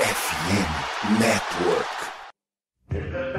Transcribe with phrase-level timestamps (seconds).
[0.00, 3.29] FM Network.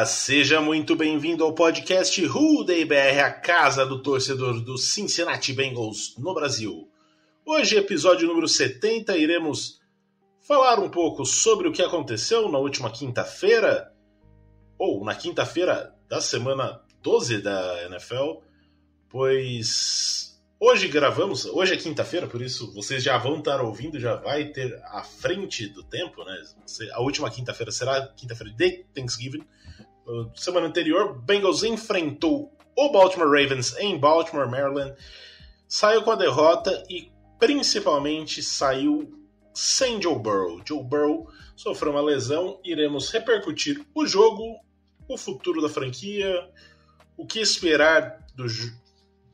[0.00, 2.18] Olá, seja muito bem-vindo ao podcast
[2.64, 6.88] Day BR, a casa do torcedor do Cincinnati Bengals no Brasil.
[7.44, 9.78] Hoje, episódio número 70, iremos
[10.40, 13.92] falar um pouco sobre o que aconteceu na última quinta-feira,
[14.78, 18.40] ou na quinta-feira da semana 12 da NFL,
[19.06, 24.46] pois hoje gravamos, hoje é quinta-feira, por isso vocês já vão estar ouvindo, já vai
[24.46, 26.42] ter à frente do tempo, né?
[26.94, 29.44] A última quinta-feira será quinta-feira de Thanksgiving.
[30.34, 34.94] Semana anterior, Bengals enfrentou o Baltimore Ravens em Baltimore, Maryland,
[35.68, 39.12] saiu com a derrota e principalmente saiu
[39.52, 40.60] sem Joe Burrow.
[40.66, 44.56] Joe Burrow sofreu uma lesão, iremos repercutir o jogo,
[45.08, 46.48] o futuro da franquia,
[47.16, 48.46] o que esperar do,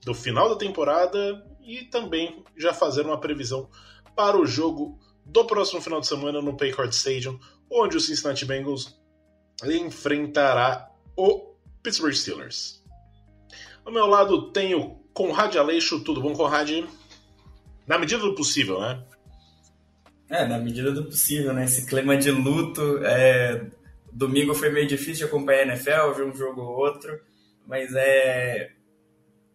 [0.04, 3.68] do final da temporada e também já fazer uma previsão
[4.14, 7.38] para o jogo do próximo final de semana no Paycard Stadium,
[7.70, 8.98] onde o Cincinnati Bengals
[9.64, 12.82] enfrentará o Pittsburgh Steelers.
[13.84, 16.84] Ao meu lado tenho Conrad Aleixo, tudo bom, Conrad?
[17.86, 19.02] Na medida do possível, né?
[20.28, 21.64] É, na medida do possível, né?
[21.64, 22.98] Esse clima de luto.
[23.04, 23.70] É...
[24.12, 27.20] Domingo foi meio difícil de acompanhar a NFL, ver um jogo ou outro,
[27.66, 28.72] mas é.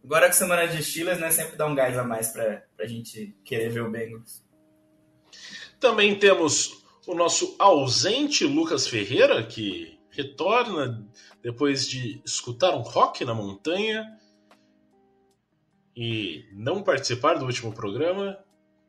[0.03, 1.31] Agora que semana de Steelers, né?
[1.31, 4.43] Sempre dá um gás a mais pra, pra gente querer ver o Bengals.
[5.79, 6.80] Também temos
[7.11, 11.05] o nosso ausente Lucas Ferreira, que retorna
[11.43, 14.17] depois de escutar um rock na montanha
[15.93, 18.37] e não participar do último programa.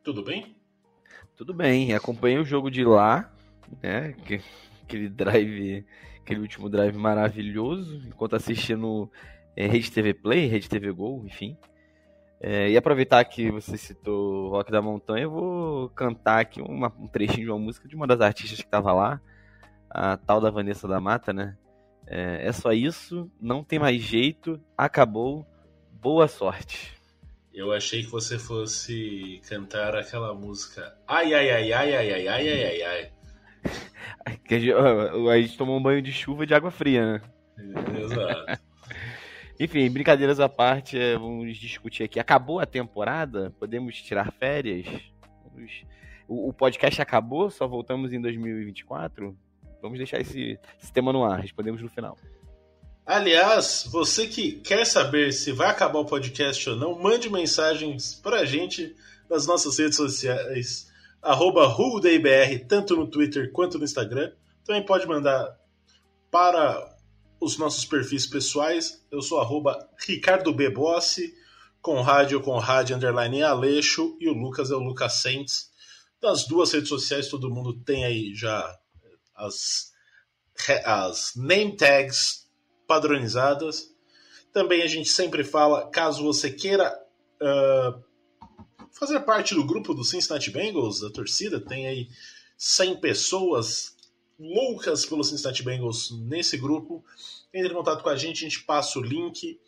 [0.01, 0.55] Tudo bem?
[1.35, 3.29] Tudo bem, acompanhei o jogo de lá,
[3.81, 4.15] né?
[4.83, 5.85] Aquele drive,
[6.21, 9.11] aquele último drive maravilhoso, enquanto assistindo
[9.53, 11.57] é, Rede TV Play, Rede TV Go, enfim.
[12.39, 17.07] É, e aproveitar que você citou Rock da Montanha, eu vou cantar aqui uma, um
[17.07, 19.21] trechinho de uma música de uma das artistas que estava lá,
[19.89, 21.57] a tal da Vanessa da Mata, né?
[22.05, 25.45] É, é só isso, não tem mais jeito, acabou,
[26.01, 26.93] boa sorte.
[27.53, 32.49] Eu achei que você fosse cantar aquela música Ai, ai, ai, ai, ai, ai, ai,
[32.49, 33.11] ai, ai, ai.
[35.31, 37.21] A gente tomou um banho de chuva de água fria, né?
[38.01, 38.72] Exato.
[39.63, 42.19] Enfim, brincadeiras à parte, vamos discutir aqui.
[42.19, 43.49] Acabou a temporada?
[43.57, 44.85] Podemos tirar férias?
[46.27, 47.49] O, o, podcast acabou?
[47.49, 49.33] Só voltamos em 2024?
[49.81, 52.17] Vamos deixar esse, esse tema no ar, respondemos no final.
[53.05, 58.43] Aliás, você que quer saber se vai acabar o podcast ou não, mande mensagens pra
[58.43, 58.93] gente
[59.29, 60.91] nas nossas redes sociais,
[61.21, 61.73] arroba
[62.67, 64.29] tanto no Twitter quanto no Instagram.
[64.65, 65.57] Também pode mandar
[66.29, 66.92] para
[67.43, 69.03] os nossos perfis pessoais.
[69.11, 70.69] Eu sou arroba Ricardo B.
[70.69, 71.35] Bossi,
[71.81, 75.69] com rádio com rádio underline Aleixo e o Lucas é o Lucas Sentes.
[76.21, 78.79] Das duas redes sociais, todo mundo tem aí já
[79.35, 79.91] as,
[80.85, 82.47] as name tags
[82.87, 83.93] padronizadas.
[84.53, 86.97] Também a gente sempre fala, caso você queira
[87.41, 88.01] uh,
[88.91, 92.07] fazer parte do grupo do Cincinnati Bengals, da torcida, tem aí
[92.57, 93.92] 100 pessoas
[94.39, 97.03] loucas pelo Cincinnati Bengals nesse grupo.
[97.53, 99.59] Entre em contato com a gente, a gente passa o link.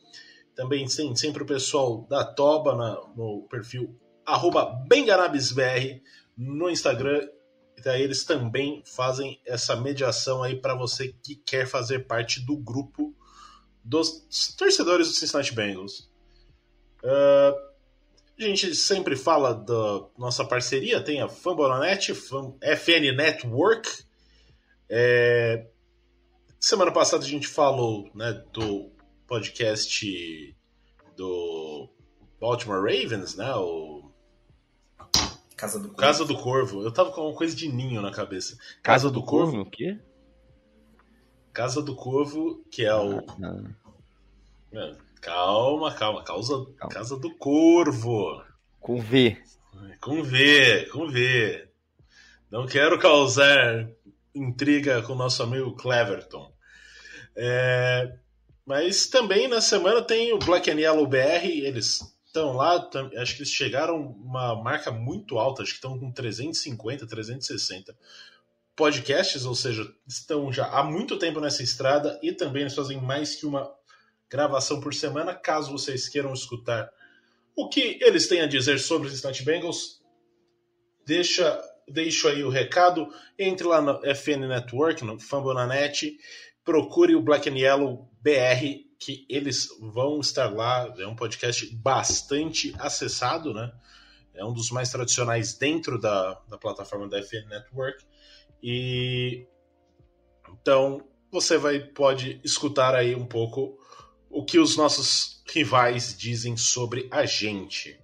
[0.56, 4.00] Também tem sempre o pessoal da Toba na, no perfil
[4.88, 6.02] benganabisbr
[6.38, 7.28] no Instagram.
[7.84, 13.14] Daí eles também fazem essa mediação aí para você que quer fazer parte do grupo
[13.84, 14.26] dos
[14.58, 16.09] torcedores do Cincinnati Bengals.
[17.03, 17.76] Uh,
[18.38, 24.04] a gente sempre fala da nossa parceria, tem a Fambonanet, FN Network,
[24.90, 25.67] é...
[26.59, 28.91] Semana passada a gente falou né, do
[29.28, 30.55] podcast
[31.16, 31.90] do
[32.40, 33.53] Baltimore Ravens, né?
[33.55, 34.11] O...
[35.55, 36.02] Casa do Corvo.
[36.02, 36.82] Casa do Corvo.
[36.84, 38.58] Eu tava com uma coisa de ninho na cabeça.
[38.58, 39.52] Casa, Casa do, do Corvo?
[39.52, 39.67] Corvo?
[39.67, 39.99] O quê?
[41.53, 43.20] Casa do Corvo, que é o.
[44.73, 46.23] Ah, Calma, calma.
[46.23, 46.93] Causa, calma.
[46.93, 48.43] Casa do Corvo.
[48.79, 49.41] Com V.
[50.02, 51.67] Com V, com V.
[52.52, 53.90] Não quero causar
[54.35, 56.53] intriga com o nosso amigo Cleverton.
[57.35, 58.14] É,
[58.66, 63.41] mas também na semana tem o Black and Yellow BR, eles estão lá, acho que
[63.41, 67.96] eles chegaram uma marca muito alta, acho que estão com 350, 360
[68.76, 73.35] podcasts, ou seja, estão já há muito tempo nessa estrada e também eles fazem mais
[73.35, 73.73] que uma
[74.29, 76.91] gravação por semana, caso vocês queiram escutar
[77.55, 80.02] o que eles têm a dizer sobre os Cincinnati Bengals.
[81.05, 86.17] Deixa, deixo aí o recado, entre lá no FN Network, no Fambonanet,
[86.64, 90.93] procure o Black and Yellow BR, que eles vão estar lá.
[90.97, 93.72] É um podcast bastante acessado, né?
[94.34, 98.03] É um dos mais tradicionais dentro da, da plataforma da FN Network.
[98.61, 99.46] E
[100.49, 103.78] então você vai pode escutar aí um pouco
[104.29, 107.99] o que os nossos rivais dizem sobre a gente.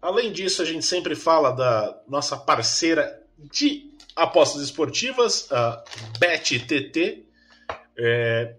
[0.00, 5.82] Além disso, a gente sempre fala da nossa parceira de apostas esportivas, a
[6.18, 7.26] BetTT.
[7.98, 8.56] É,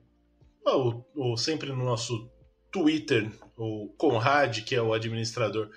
[0.65, 2.29] o, o, sempre no nosso
[2.71, 5.69] Twitter, o Conrad, que é o administrador,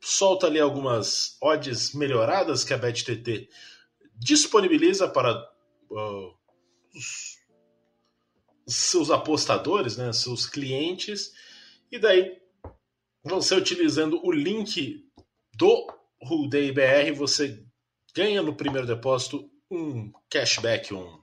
[0.00, 3.48] solta ali algumas odds melhoradas que a BetTT
[4.16, 5.34] disponibiliza para
[5.90, 6.34] uh,
[6.94, 7.38] os
[8.66, 11.32] seus apostadores, né, seus clientes,
[11.90, 12.43] e daí
[13.24, 15.04] você utilizando o link
[15.56, 15.86] do
[16.22, 17.64] Ruday BR, você
[18.14, 21.18] ganha no primeiro depósito um cashback, um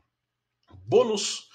[0.86, 1.48] bônus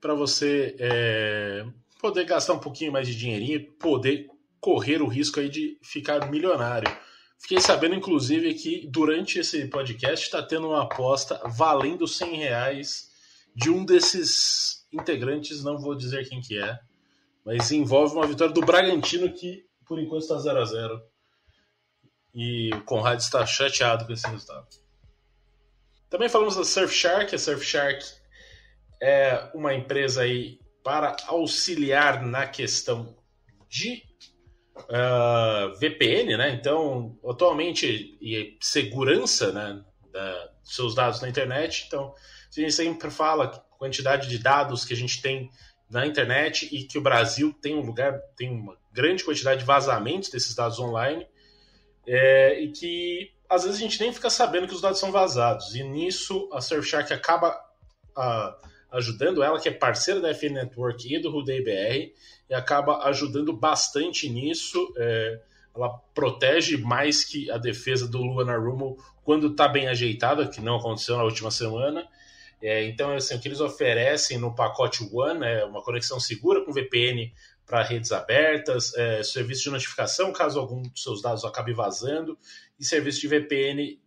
[0.00, 1.66] para você é,
[2.00, 4.28] poder gastar um pouquinho mais de dinheirinho e poder
[4.60, 6.90] correr o risco aí de ficar milionário.
[7.38, 13.10] Fiquei sabendo, inclusive, que durante esse podcast está tendo uma aposta valendo 100 reais
[13.54, 16.78] de um desses integrantes, não vou dizer quem que é,
[17.44, 21.02] mas envolve uma vitória do Bragantino que, por enquanto, está 0 a 0
[22.34, 24.66] E o Conrad está chateado com esse resultado.
[26.08, 27.34] Também falamos da Surfshark.
[27.34, 28.02] A Surfshark
[29.02, 33.14] é uma empresa aí para auxiliar na questão
[33.68, 34.02] de
[34.76, 36.50] uh, ah, VPN, né?
[36.54, 41.84] Então, atualmente, e segurança né, da, dos seus dados na internet.
[41.86, 42.14] Então,
[42.48, 45.50] a gente sempre fala a quantidade de dados que a gente tem
[45.90, 50.28] na internet e que o Brasil tem um lugar, tem uma grande quantidade de vazamentos
[50.28, 51.26] desses dados online
[52.06, 55.74] é, e que às vezes a gente nem fica sabendo que os dados são vazados.
[55.74, 57.54] E nisso a Surfshark acaba
[58.16, 62.14] uh, ajudando, ela que é parceira da FN Network e do Rudei BR,
[62.48, 64.92] e acaba ajudando bastante nisso.
[64.96, 65.40] É,
[65.74, 70.76] ela protege mais que a defesa do Luana Rumo quando está bem ajeitada, que não
[70.76, 72.06] aconteceu na última semana.
[72.62, 76.72] É, então, assim, o que eles oferecem no pacote One é uma conexão segura com
[76.72, 77.32] VPN
[77.66, 82.38] para redes abertas, é, serviço de notificação caso algum dos seus dados acabe vazando,
[82.78, 84.00] e serviço de VPN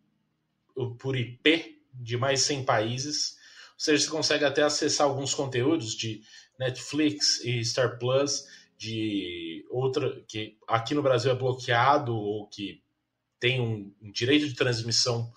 [1.00, 3.38] por IP de mais 100 países.
[3.74, 6.22] Ou seja, você consegue até acessar alguns conteúdos de
[6.60, 8.46] Netflix e Star Plus
[8.78, 12.84] de outra que aqui no Brasil é bloqueado ou que
[13.40, 15.32] tem um, direito de transmissão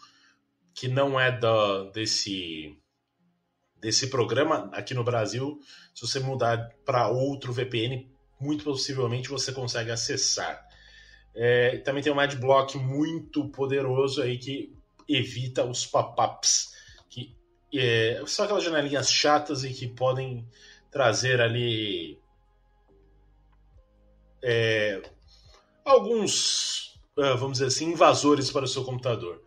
[0.75, 2.77] que não é da, desse
[3.81, 5.61] desse programa aqui no Brasil.
[5.95, 8.09] Se você mudar para outro VPN,
[8.41, 10.67] muito possivelmente você consegue acessar.
[11.35, 14.77] É, também tem um adblock muito poderoso aí que
[15.09, 16.75] evita os pop-ups,
[17.09, 17.37] que
[17.75, 20.47] é, são aquelas janelinhas chatas e que podem
[20.91, 22.19] trazer ali
[24.43, 25.03] é,
[25.85, 29.43] alguns, é, vamos dizer assim, invasores para o seu computador.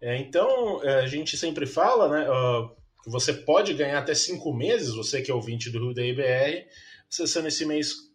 [0.00, 4.94] É, então, é, a gente sempre fala, né, que você pode ganhar até cinco meses,
[4.94, 6.66] você que é ouvinte do Rio da IBR,
[7.10, 8.10] acessando esse mês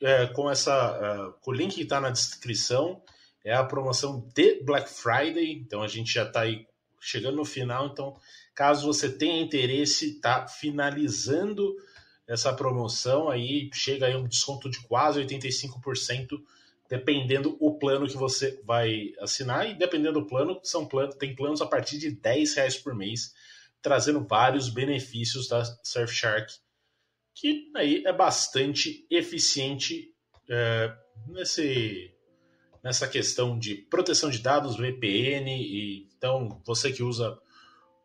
[0.00, 3.02] é, com, essa, com o link que está na descrição,
[3.44, 6.66] é a promoção de Black Friday, então a gente já está aí
[7.00, 8.16] chegando no final, então
[8.54, 11.76] caso você tenha interesse, está finalizando
[12.28, 16.38] essa promoção aí chega aí um desconto de quase 85%,
[16.88, 19.68] dependendo o plano que você vai assinar.
[19.68, 23.34] E dependendo do plano, são planos, tem planos a partir de 10 reais por mês,
[23.82, 26.52] trazendo vários benefícios da Surfshark,
[27.34, 30.12] que aí é bastante eficiente
[30.48, 30.92] é,
[31.26, 32.12] nesse,
[32.82, 37.38] nessa questão de proteção de dados, VPN, e então você que usa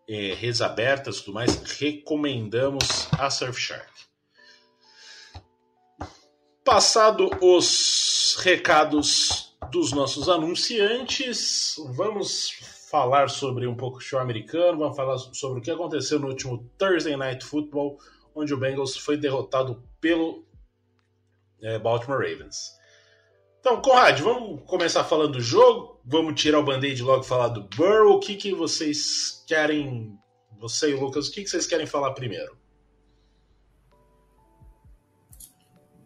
[0.07, 3.91] é, redes abertas e tudo mais, recomendamos a Surfshark.
[6.63, 12.53] Passado os recados dos nossos anunciantes, vamos
[12.93, 16.69] falar sobre um pouco o show americano, vamos falar sobre o que aconteceu no último
[16.77, 17.97] Thursday Night Football,
[18.35, 20.45] onde o Bengals foi derrotado pelo
[21.59, 22.71] é, Baltimore Ravens.
[23.59, 25.99] Então, Conrad, vamos começar falando do jogo.
[26.05, 28.17] Vamos tirar o band-aid logo e falar do Burrow.
[28.17, 30.15] O que, que vocês querem,
[30.59, 32.55] você e o Lucas, o que, que vocês querem falar primeiro?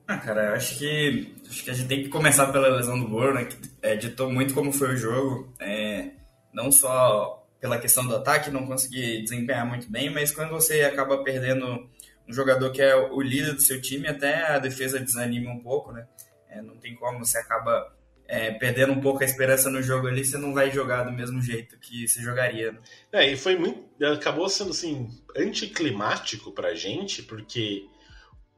[0.07, 3.09] Ah, cara, eu acho que, acho que a gente tem que começar pela lesão do
[3.09, 5.53] Burrow, né, que é, ditou muito como foi o jogo.
[5.59, 6.11] É,
[6.57, 11.23] não só pela questão do ataque, não conseguir desempenhar muito bem, mas quando você acaba
[11.23, 11.87] perdendo
[12.27, 15.91] um jogador que é o líder do seu time, até a defesa desanima um pouco,
[15.91, 16.07] né?
[16.49, 17.95] É, não tem como, você acaba
[18.27, 21.39] é, perdendo um pouco a esperança no jogo ali, você não vai jogar do mesmo
[21.41, 22.71] jeito que você jogaria.
[22.71, 22.79] Né?
[23.11, 23.85] É, e foi muito.
[24.03, 27.85] Acabou sendo assim, anticlimático pra gente, porque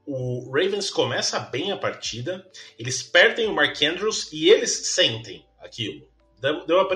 [0.05, 2.45] o Ravens começa bem a partida,
[2.77, 6.08] eles perdem o Mark Andrews e eles sentem aquilo.
[6.39, 6.87] Deu, deu a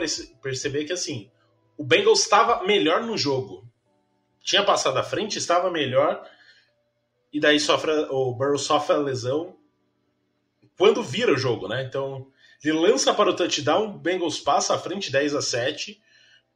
[0.42, 1.30] perceber que assim,
[1.78, 3.68] o Bengals estava melhor no jogo.
[4.42, 6.28] Tinha passado à frente, estava melhor.
[7.32, 9.58] E daí sofre, o Burrow sofre a lesão
[10.78, 11.84] quando vira o jogo, né?
[11.84, 12.28] Então,
[12.64, 16.02] ele lança para o touchdown, o Bengals passa à frente 10 a 7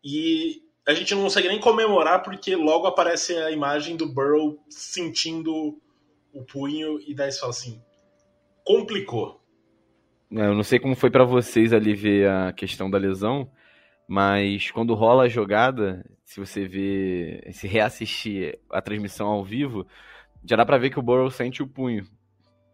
[0.03, 5.79] e a gente não consegue nem comemorar porque logo aparece a imagem do Burrow sentindo
[6.33, 7.81] o punho e daí você fala assim,
[8.63, 9.41] complicou.
[10.31, 13.49] É, eu não sei como foi para vocês ali ver a questão da lesão,
[14.07, 19.87] mas quando rola a jogada, se você vê, se reassistir a transmissão ao vivo,
[20.43, 22.05] já dá para ver que o Burrow sente o punho.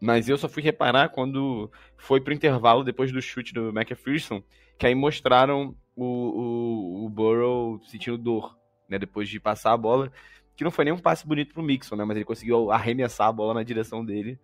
[0.02, 4.44] Mas eu só fui reparar quando foi pro intervalo depois do chute do McPherson,
[4.78, 8.58] que aí mostraram o, o, o Burrow sentindo dor,
[8.90, 10.12] né, depois de passar a bola,
[10.56, 13.32] que não foi nem um passe bonito pro Mixon, né, mas ele conseguiu arremessar a
[13.32, 14.40] bola na direção dele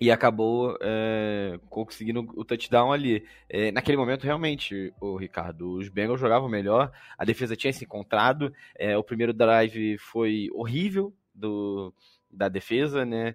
[0.00, 3.24] e acabou é, conseguindo o touchdown ali.
[3.48, 8.52] É, naquele momento, realmente, o Ricardo, os Bengals jogavam melhor, a defesa tinha se encontrado,
[8.76, 11.92] é, o primeiro drive foi horrível do,
[12.30, 13.34] da defesa, né?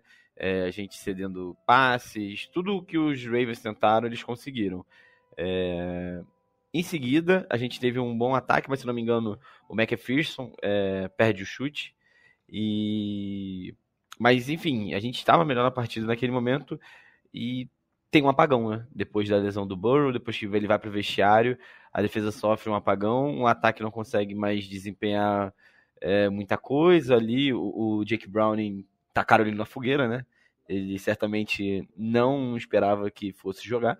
[0.65, 4.85] A gente cedendo passes, tudo que os Ravens tentaram, eles conseguiram.
[6.73, 9.37] Em seguida, a gente teve um bom ataque, mas se não me engano,
[9.67, 10.53] o McPherson
[11.17, 11.93] perde o chute.
[12.47, 13.75] E
[14.19, 16.77] mas, enfim, a gente estava melhor na partida naquele momento
[17.33, 17.69] e
[18.11, 18.85] tem um apagão, né?
[18.93, 21.57] Depois da lesão do Burrow, depois que ele vai para o vestiário,
[21.93, 25.53] a defesa sofre um apagão, o ataque não consegue mais desempenhar
[26.01, 27.53] é, muita coisa ali.
[27.53, 30.25] O, o Jake Browning tacaram ele na fogueira, né?
[30.67, 33.97] Ele certamente não esperava que fosse jogar.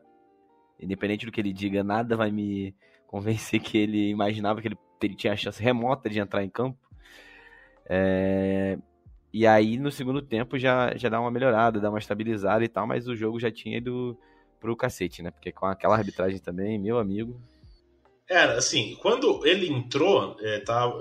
[0.79, 2.75] Independente do que ele diga, nada vai me
[3.07, 6.77] convencer que ele imaginava que ele, ele tinha a chance remota de entrar em campo.
[7.85, 8.77] É,
[9.31, 12.87] e aí no segundo tempo já, já dá uma melhorada, dá uma estabilizada e tal,
[12.87, 14.17] mas o jogo já tinha ido
[14.59, 15.31] pro cacete, né?
[15.31, 17.39] Porque com aquela arbitragem também, meu amigo.
[18.27, 20.91] Era, assim, quando ele entrou, é, tá,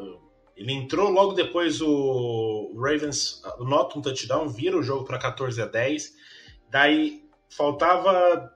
[0.57, 5.67] ele entrou logo depois o Ravens nota um touchdown, vira o jogo para 14 a
[5.67, 6.15] 10.
[6.71, 8.53] Daí faltava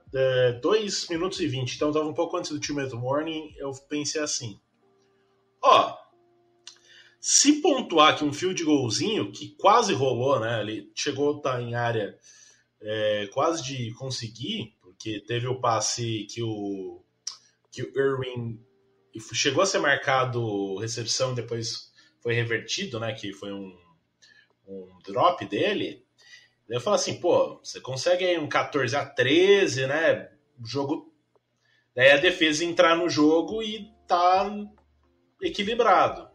[0.61, 3.53] 2 é, minutos e 20, então tava um pouco antes do two minute warning.
[3.57, 4.59] Eu pensei assim:
[5.63, 5.95] ó,
[7.25, 10.59] se pontuar que um fio de golzinho, que quase rolou, né?
[10.59, 12.17] Ele chegou a estar em área
[12.81, 17.01] é, quase de conseguir, porque teve o passe que o,
[17.71, 18.59] que o Irwin
[19.31, 23.13] chegou a ser marcado recepção, depois foi revertido, né?
[23.13, 23.73] Que foi um,
[24.67, 26.05] um drop dele.
[26.67, 30.29] Eu falo assim, pô, você consegue aí um 14 a 13, né?
[30.59, 31.15] O jogo.
[31.95, 34.53] Daí a defesa entrar no jogo e tá
[35.41, 36.32] equilibrado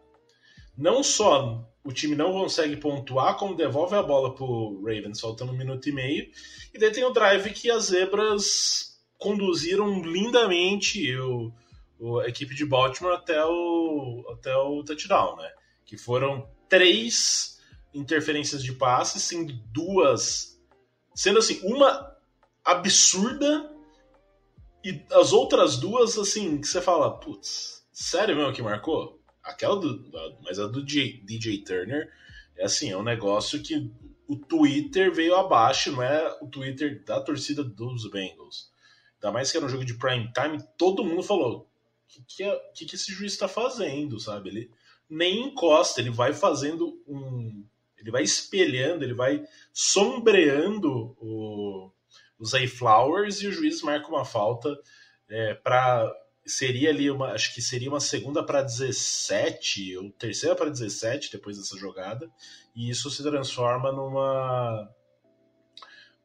[0.78, 5.56] não só o time não consegue pontuar, como devolve a bola pro Ravens faltando um
[5.56, 6.30] minuto e meio.
[6.73, 11.52] E daí tem o drive que as zebras conduziram lindamente o,
[11.99, 15.50] o, a equipe de Baltimore até o, até o touchdown, né?
[15.85, 17.58] Que foram três
[17.92, 20.61] interferências de passe, sendo duas.
[21.14, 22.16] Sendo assim, uma
[22.64, 23.73] absurda
[24.85, 29.17] e as outras duas, assim, que você fala, putz, sério mesmo que marcou?
[29.48, 30.10] Aquela do.
[30.42, 32.12] Mas a do DJ, DJ Turner
[32.56, 33.90] é assim, é um negócio que
[34.26, 38.70] o Twitter veio abaixo, não é o Twitter da torcida dos Bengals.
[39.14, 41.66] Ainda mais que era um jogo de prime time, todo mundo falou: o
[42.06, 44.50] que, que, é, que, que esse juiz está fazendo, sabe?
[44.50, 44.70] Ele
[45.08, 47.64] nem encosta, ele vai fazendo um.
[47.96, 51.90] Ele vai espelhando, ele vai sombreando o,
[52.38, 54.78] os Flowers e o juiz marca uma falta
[55.28, 56.08] é, para
[56.48, 61.56] seria ali uma, acho que seria uma segunda para 17 ou terceira para 17 depois
[61.58, 62.30] dessa jogada,
[62.74, 64.88] e isso se transforma numa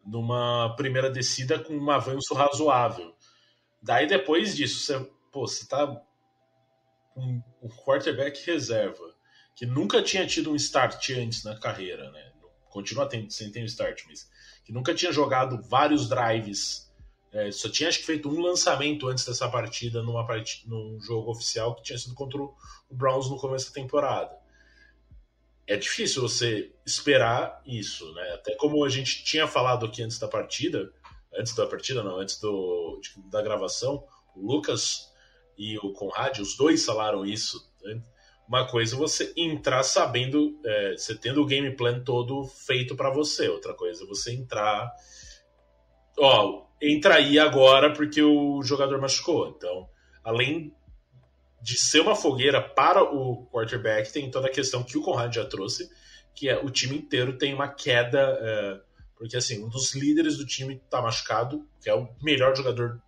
[0.06, 3.16] numa primeira descida com um avanço razoável.
[3.82, 5.88] Daí depois disso, você, pô, você tá
[7.14, 9.14] com um quarterback reserva
[9.56, 12.34] que nunca tinha tido um start antes na carreira, né?
[12.74, 14.28] continua tendo, sem ter um start, mas
[14.66, 16.92] que nunca tinha jogado vários drives.
[17.34, 20.26] É, só tinha acho que feito um lançamento antes dessa partida numa
[20.68, 22.56] num jogo oficial que tinha sido contra o
[22.92, 24.38] Browns no começo da temporada.
[25.66, 28.34] É difícil você esperar isso, né?
[28.34, 30.94] Até como a gente tinha falado aqui antes da partida,
[31.34, 35.12] antes da partida não, antes do, da gravação, o Lucas
[35.58, 37.68] e o Conrad, os dois falaram isso.
[37.82, 38.00] Né?
[38.48, 43.10] Uma coisa é você entrar sabendo, é, você tendo o game plan todo feito para
[43.10, 43.48] você.
[43.48, 44.92] Outra coisa é você entrar,
[46.20, 49.48] ó, entra aí agora porque o jogador machucou.
[49.48, 49.88] Então,
[50.24, 50.76] além
[51.62, 55.46] de ser uma fogueira para o quarterback, tem toda a questão que o Conrad já
[55.46, 55.90] trouxe,
[56.36, 58.82] que é o time inteiro tem uma queda, é,
[59.16, 63.02] porque assim, um dos líderes do time está machucado, que é o melhor jogador,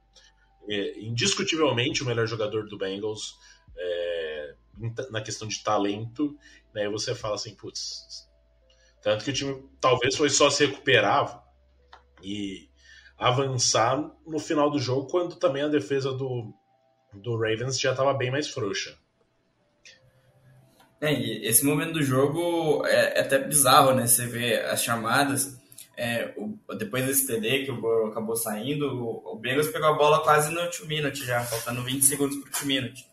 [0.69, 3.35] é, indiscutivelmente o melhor jogador do Bengals,
[3.77, 4.55] é,
[5.09, 6.37] na questão de talento,
[6.73, 6.87] né?
[6.89, 8.25] Você fala assim, putz.
[9.01, 11.43] Tanto que o time talvez foi só se recuperar
[12.23, 12.69] e
[13.17, 16.53] avançar no final do jogo, quando também a defesa do,
[17.13, 18.97] do Ravens já estava bem mais frouxa.
[20.99, 21.13] É,
[21.47, 24.07] esse momento do jogo é, é, até bizarro, né?
[24.07, 25.59] Você vê as chamadas.
[25.97, 29.93] É, o, depois desse TD que o Burrow acabou saindo, o, o Bengals pegou a
[29.93, 33.07] bola quase no 2 minute já, faltando 20 segundos para o 2 minute.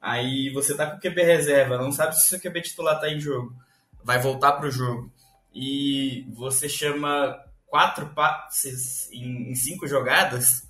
[0.00, 3.08] Aí você tá com o QB reserva, não sabe se o seu QB titular tá
[3.08, 3.54] em jogo,
[4.02, 5.12] vai voltar pro jogo.
[5.54, 7.38] E você chama
[7.72, 10.68] quatro passes em, em cinco jogadas,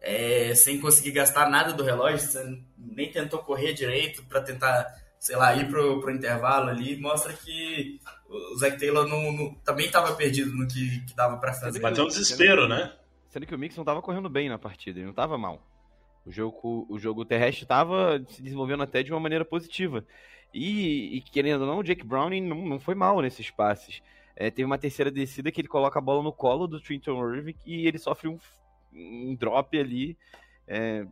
[0.00, 4.86] é, sem conseguir gastar nada do relógio, você nem tentou correr direito para tentar,
[5.18, 9.84] sei lá, ir pro, pro intervalo ali, mostra que o Zach Taylor não, não também
[9.84, 11.78] estava perdido no que, que dava para fazer.
[11.78, 12.90] Bateu um desespero, né?
[13.28, 15.62] Sendo que o Mix não estava correndo bem na partida, ele não estava mal.
[16.24, 20.06] O jogo, o jogo terrestre estava se desenvolvendo até de uma maneira positiva.
[20.54, 24.02] E, e, querendo ou não, o Jake Browning não, não foi mal nesses passes.
[24.40, 27.56] É, teve uma terceira descida que ele coloca a bola no colo do Trenton Irving
[27.66, 28.38] e ele sofre um,
[28.90, 30.16] um drop ali
[30.66, 31.06] é,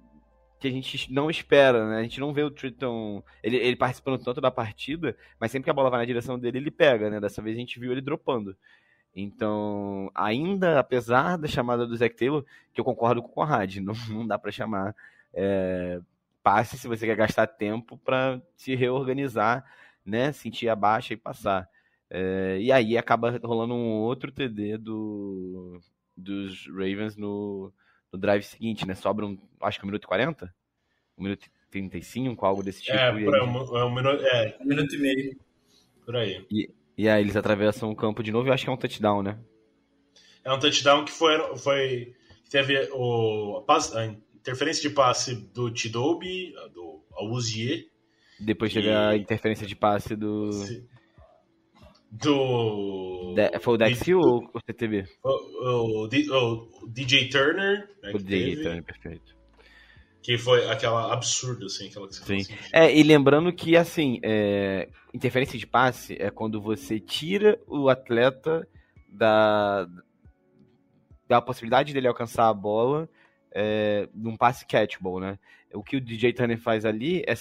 [0.59, 1.99] que a gente não espera, né?
[1.99, 5.71] A gente não vê o Trenton ele, ele participando tanto da partida, mas sempre que
[5.71, 7.21] a bola vai na direção dele, ele pega, né?
[7.21, 8.57] Dessa vez a gente viu ele dropando.
[9.15, 13.93] Então, ainda, apesar da chamada do Zac Taylor, que eu concordo com o Conrad, não,
[14.09, 14.97] não dá para chamar
[15.35, 16.01] é,
[16.43, 19.67] passe se você quer gastar tempo para se reorganizar,
[20.03, 21.69] né, sentir a baixa e passar.
[22.11, 25.81] É, e aí acaba rolando um outro TD do,
[26.17, 27.73] dos Ravens no,
[28.13, 28.95] no drive seguinte, né?
[28.95, 30.55] Sobra um, acho que um minuto e 40?
[31.17, 32.97] Um minuto e 35, algo desse tipo.
[32.97, 35.37] É, aí, um, é um, minuto, é, um minuto e meio.
[36.05, 36.47] Por aí.
[36.51, 39.23] E, e aí eles atravessam o campo de novo e acho que é um touchdown,
[39.23, 39.39] né?
[40.43, 41.39] É um touchdown que foi.
[41.59, 42.15] foi
[42.51, 43.63] teve o,
[43.95, 47.87] a interferência de passe do Tidobi, do Auzier.
[48.41, 48.93] Depois teve e...
[48.93, 50.51] a interferência de passe do.
[52.11, 53.35] Do.
[53.35, 53.59] De...
[53.59, 55.05] Foi o Dex Hill ou o CTB?
[55.23, 57.89] O, o, o, DJ Turner.
[58.03, 58.63] Né, o DJ teve.
[58.63, 59.37] Turner, perfeito.
[60.23, 62.53] Que foi aquela absurda, assim, aquela que você Sim.
[62.53, 67.89] Assim, é, e lembrando que, assim, é, interferência de passe é quando você tira o
[67.89, 68.67] atleta
[69.09, 69.87] da,
[71.29, 73.09] da possibilidade dele alcançar a bola
[73.53, 75.39] é, num passe catchable, né?
[75.73, 77.35] O que o DJ Turner faz ali é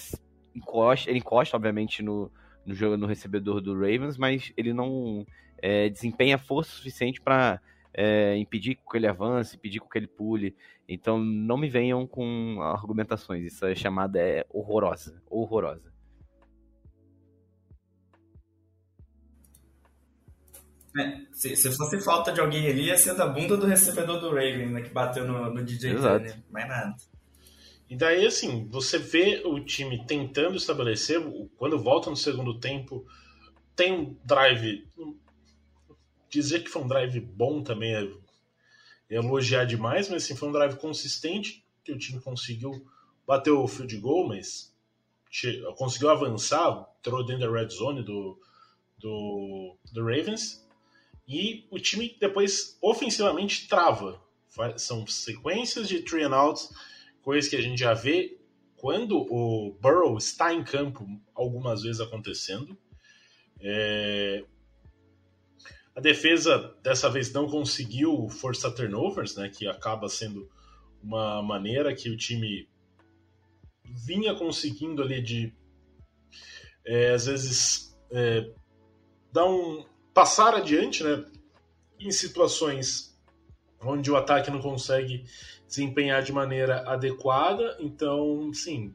[0.54, 2.30] encosta, ele encosta, obviamente, no,
[2.68, 5.26] no jogo no recebedor do Ravens, mas ele não
[5.56, 7.60] é, desempenha força suficiente para
[7.94, 10.54] é, impedir que ele avance, impedir que ele pule.
[10.86, 13.46] Então não me venham com argumentações.
[13.46, 15.22] Essa chamada é horrorosa.
[15.30, 15.90] Horrorosa.
[20.98, 24.28] É, se, se, fosse falta de alguém ali, ia ser da bunda do recebedor do
[24.28, 26.24] Ravens, né, que bateu no, no DJ Exato.
[26.24, 26.44] Turner.
[26.50, 26.96] Mais nada.
[27.88, 31.20] E daí, assim, você vê o time tentando estabelecer,
[31.56, 33.06] quando volta no segundo tempo,
[33.74, 34.86] tem um drive
[36.28, 38.06] dizer que foi um drive bom também é,
[39.08, 42.86] elogiar demais, mas assim, foi um drive consistente que o time conseguiu
[43.26, 44.74] bater o field goal, mas
[45.76, 48.38] conseguiu avançar, entrou dentro da red zone do,
[48.98, 50.66] do, do Ravens.
[51.26, 54.20] E o time depois ofensivamente trava.
[54.76, 56.70] São sequências de three and outs,
[57.28, 58.38] coisas que a gente já vê
[58.74, 62.74] quando o Burrow está em campo algumas vezes acontecendo.
[63.60, 64.46] É,
[65.94, 70.50] a defesa dessa vez não conseguiu forçar turnovers, né, que acaba sendo
[71.02, 72.66] uma maneira que o time
[73.84, 75.54] vinha conseguindo ali de
[76.82, 78.50] é, às vezes é,
[79.30, 81.26] dar um passar adiante, né,
[82.00, 83.07] em situações
[83.82, 85.24] onde o ataque não consegue
[85.66, 87.76] desempenhar de maneira adequada.
[87.80, 88.94] Então, sim,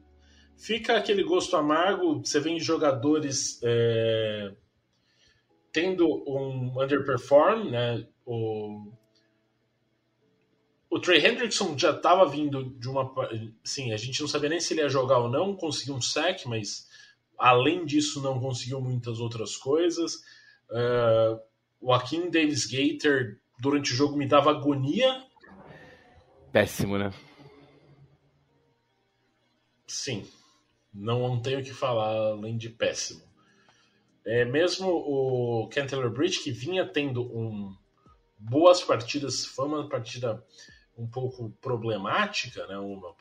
[0.56, 2.24] fica aquele gosto amargo.
[2.24, 4.52] Você vê jogadores é,
[5.72, 8.06] tendo um underperform, né?
[8.26, 8.92] O,
[10.90, 13.12] o Trey Hendrickson já estava vindo de uma.
[13.62, 16.48] Sim, a gente não sabia nem se ele ia jogar ou não, conseguiu um sack,
[16.48, 16.88] mas
[17.38, 20.16] além disso não conseguiu muitas outras coisas.
[20.70, 21.38] Uh,
[21.80, 25.24] o Akin Davis Gator durante o jogo me dava agonia.
[26.52, 27.10] Péssimo, né?
[29.86, 30.28] Sim,
[30.92, 33.22] não tenho o que falar além de péssimo.
[34.26, 37.74] É, mesmo o Taylor Bridge, que vinha tendo um,
[38.38, 40.44] boas partidas, foi uma partida
[40.96, 43.14] um pouco problemática, né, uma,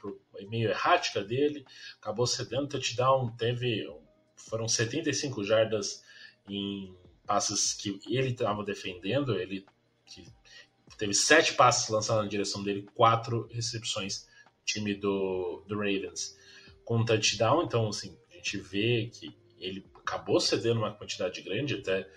[0.50, 1.66] meio errática dele,
[2.00, 3.88] acabou cedendo touchdown, teve
[4.36, 6.04] foram 75 jardas
[6.48, 9.66] em passes que ele estava defendendo, ele
[10.98, 14.28] teve sete passes lançados na direção dele, quatro recepções
[14.66, 16.38] time do, do Ravens
[16.86, 22.10] com touchdown, então assim, a gente vê que ele acabou cedendo uma quantidade grande, até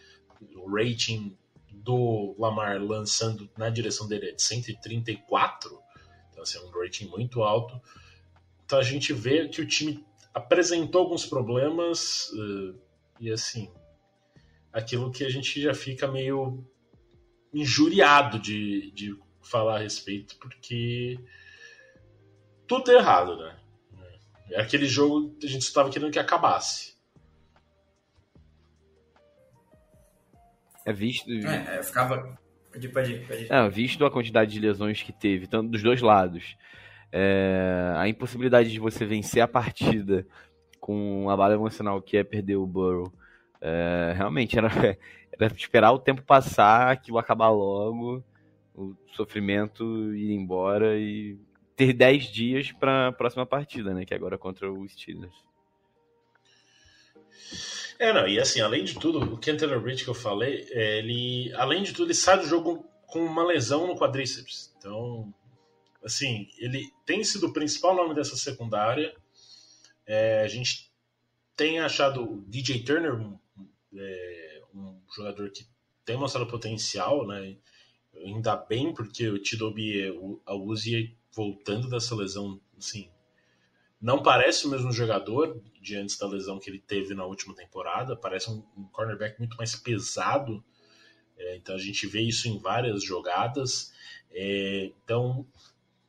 [0.55, 1.37] o rating
[1.71, 5.81] do Lamar lançando na direção dele é de 134,
[6.31, 7.81] então assim, é um rating muito alto.
[8.65, 12.77] Então a gente vê que o time apresentou alguns problemas uh,
[13.21, 13.71] e assim,
[14.73, 16.67] aquilo que a gente já fica meio
[17.57, 21.19] injuriado de, de falar a respeito, porque
[22.67, 23.57] tudo é errado, né?
[24.51, 26.95] É aquele jogo que a gente estava querendo que acabasse.
[30.85, 31.31] É visto.
[31.31, 32.39] É, é ficava.
[32.71, 33.53] Pode ir, pode ir, pode ir.
[33.53, 36.57] É, visto a quantidade de lesões que teve, tanto dos dois lados,
[37.11, 40.27] é, a impossibilidade de você vencer a partida
[40.79, 43.13] com a bala emocional que é perder o Burrow,
[43.61, 44.69] é, realmente era,
[45.39, 48.25] era esperar o tempo passar, aquilo acabar logo,
[48.75, 51.39] o sofrimento ir embora e
[51.75, 54.05] ter 10 dias para a próxima partida, né?
[54.05, 55.35] Que é agora contra o Steelers.
[57.99, 60.99] É, não, e assim, além de tudo, o Ken Taylor Bridge que eu falei, é,
[60.99, 64.75] ele, além de tudo, ele sai do jogo com uma lesão no quadríceps.
[64.77, 65.33] Então,
[66.05, 69.15] assim, ele tem sido o principal nome dessa secundária.
[70.07, 70.91] É, a gente
[71.57, 73.19] tem achado o DJ Turner
[73.97, 74.46] é,
[74.77, 75.67] um jogador que
[76.05, 77.57] tem mostrado potencial, né?
[78.15, 80.05] Ainda bem, porque o Tidobi,
[80.47, 83.11] a Uzi voltando dessa lesão, assim,
[84.01, 88.17] não parece o mesmo jogador de antes da lesão que ele teve na última temporada.
[88.17, 90.65] Parece um, um cornerback muito mais pesado.
[91.37, 93.93] É, então a gente vê isso em várias jogadas.
[94.31, 95.47] É, então,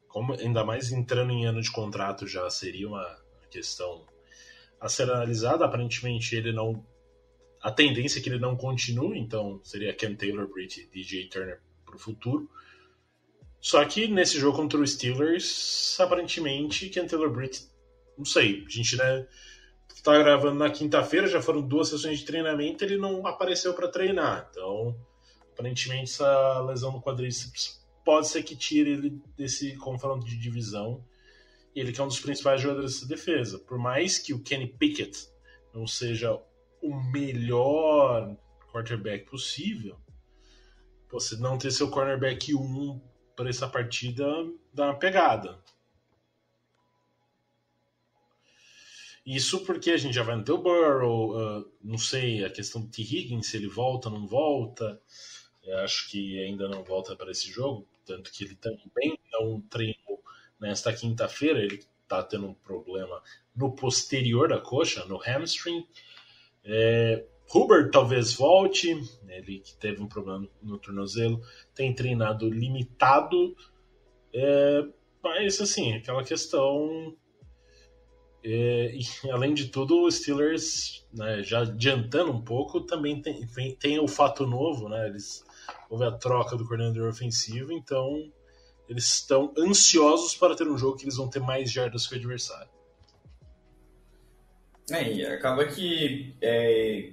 [0.07, 3.17] como ainda mais entrando em ano de contrato já seria uma
[3.49, 4.05] questão
[4.79, 5.65] a ser analisada.
[5.65, 6.85] Aparentemente ele não.
[7.67, 11.59] A tendência é que ele não continue, então seria Ken Taylor, Britt e DJ Turner
[11.85, 12.49] para o futuro.
[13.59, 17.67] Só que nesse jogo contra o Steelers, aparentemente, Ken Taylor Britt
[18.17, 19.27] não sei, a gente né,
[20.01, 24.47] tá gravando na quinta-feira, já foram duas sessões de treinamento, ele não apareceu para treinar.
[24.49, 24.97] Então,
[25.51, 31.03] aparentemente, essa lesão no quadríceps pode ser que tire ele desse confronto de divisão.
[31.75, 33.59] Ele que é um dos principais jogadores dessa defesa.
[33.59, 35.27] Por mais que o Kenny Pickett
[35.73, 36.41] não seja
[36.81, 38.35] o melhor
[38.71, 39.97] quarterback possível,
[41.09, 43.01] você não ter seu cornerback 1
[43.35, 44.25] para essa partida
[44.73, 45.59] dá uma pegada.
[49.25, 52.87] Isso porque a gente já vai no teu Burrow, uh, não sei, a questão do
[52.87, 53.01] T.
[53.01, 55.01] Higgins, se ele volta, não volta.
[55.63, 60.23] Eu acho que ainda não volta para esse jogo, tanto que ele também não treinou
[60.57, 63.21] nesta quinta-feira, ele está tendo um problema
[63.53, 65.85] no posterior da coxa, no hamstring.
[66.67, 67.25] É,
[67.91, 68.89] talvez volte,
[69.27, 71.41] ele que teve um problema no tornozelo,
[71.73, 73.55] tem treinado limitado,
[74.33, 74.85] é,
[75.23, 77.15] mas assim, aquela questão
[78.43, 79.01] é, e,
[79.31, 84.07] além de tudo, o Steelers, né, já adiantando um pouco, também tem, tem, tem, o
[84.07, 85.07] fato novo, né?
[85.07, 85.43] Eles
[85.89, 88.31] houve a troca do coordenador ofensivo, então
[88.87, 92.17] eles estão ansiosos para ter um jogo que eles vão ter mais jardas que o
[92.17, 92.76] adversário.
[94.89, 97.09] É, e acaba que é,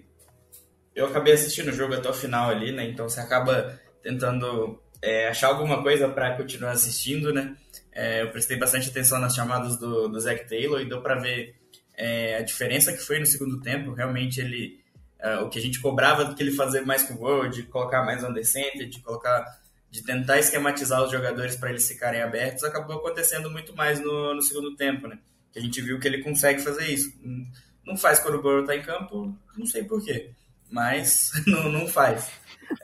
[0.94, 2.84] eu acabei assistindo o jogo até o final ali, né?
[2.84, 7.56] Então você acaba tentando é, achar alguma coisa para continuar assistindo, né?
[7.92, 11.56] É, eu prestei bastante atenção nas chamadas do, do Zach Taylor e deu para ver
[11.96, 13.92] é, a diferença que foi no segundo tempo.
[13.92, 14.80] Realmente ele,
[15.18, 17.64] é, o que a gente cobrava do que ele fazer mais com o gol, de
[17.64, 19.44] colocar mais undercenter, de colocar,
[19.90, 24.42] de tentar esquematizar os jogadores para eles ficarem abertos, acabou acontecendo muito mais no, no
[24.42, 25.18] segundo tempo, né?
[25.54, 27.16] Que a gente viu que ele consegue fazer isso.
[27.86, 30.32] Não faz quando o Burrow está em campo, não sei porquê,
[30.68, 32.28] mas não, não faz.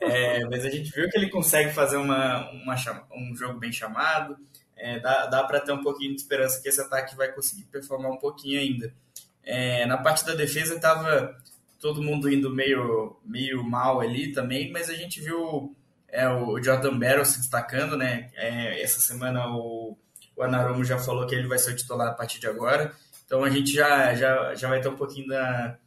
[0.00, 2.76] É, mas a gente viu que ele consegue fazer uma, uma
[3.12, 4.37] um jogo bem chamado.
[4.76, 8.12] É, dá dá para ter um pouquinho de esperança que esse ataque vai conseguir performar
[8.12, 8.94] um pouquinho ainda.
[9.42, 11.37] É, na parte da defesa estava
[11.80, 15.74] todo mundo indo meio, meio mal ali também, mas a gente viu
[16.09, 18.30] é, o Jordan Barrow se destacando, né?
[18.35, 19.96] É, essa semana o,
[20.40, 22.92] o Anaromo já falou que ele vai ser o titular a partir de agora.
[23.26, 25.79] Então a gente já, já, já vai ter um pouquinho da.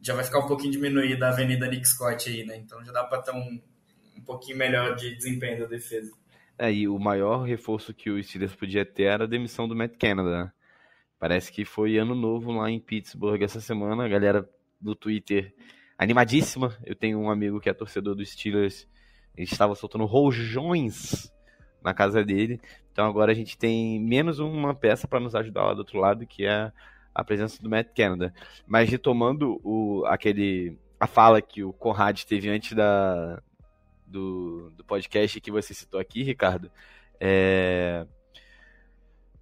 [0.00, 2.56] Já vai ficar um pouquinho diminuída a avenida Nick Scott aí, né?
[2.56, 3.62] Então já dá para ter um,
[4.16, 6.12] um pouquinho melhor de desempenho da defesa.
[6.58, 9.96] É, e o maior reforço que o Steelers podia ter era a demissão do Matt
[9.96, 10.44] Canada.
[10.44, 10.52] Né?
[11.18, 14.04] Parece que foi ano novo lá em Pittsburgh essa semana.
[14.04, 14.48] A galera
[14.80, 15.54] do Twitter
[15.96, 16.76] animadíssima.
[16.84, 18.88] Eu tenho um amigo que é torcedor do Steelers.
[19.36, 21.32] Ele estava soltando rojões
[21.84, 22.60] na casa dele.
[22.90, 26.26] Então agora a gente tem menos uma peça para nos ajudar lá do outro lado,
[26.26, 26.72] que é
[27.14, 28.34] a presença do Matt Canada.
[28.66, 33.42] Mas retomando o, aquele a fala que o Conrad teve antes da,
[34.06, 36.70] do, do podcast que você citou aqui, Ricardo,
[37.20, 38.06] é...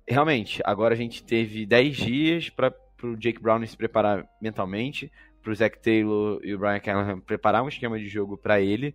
[0.08, 2.74] realmente, agora a gente teve 10 dias para
[3.04, 7.62] o Jake Brown se preparar mentalmente, para o Zach Taylor e o Brian Callahan preparar
[7.62, 8.94] um esquema de jogo para ele,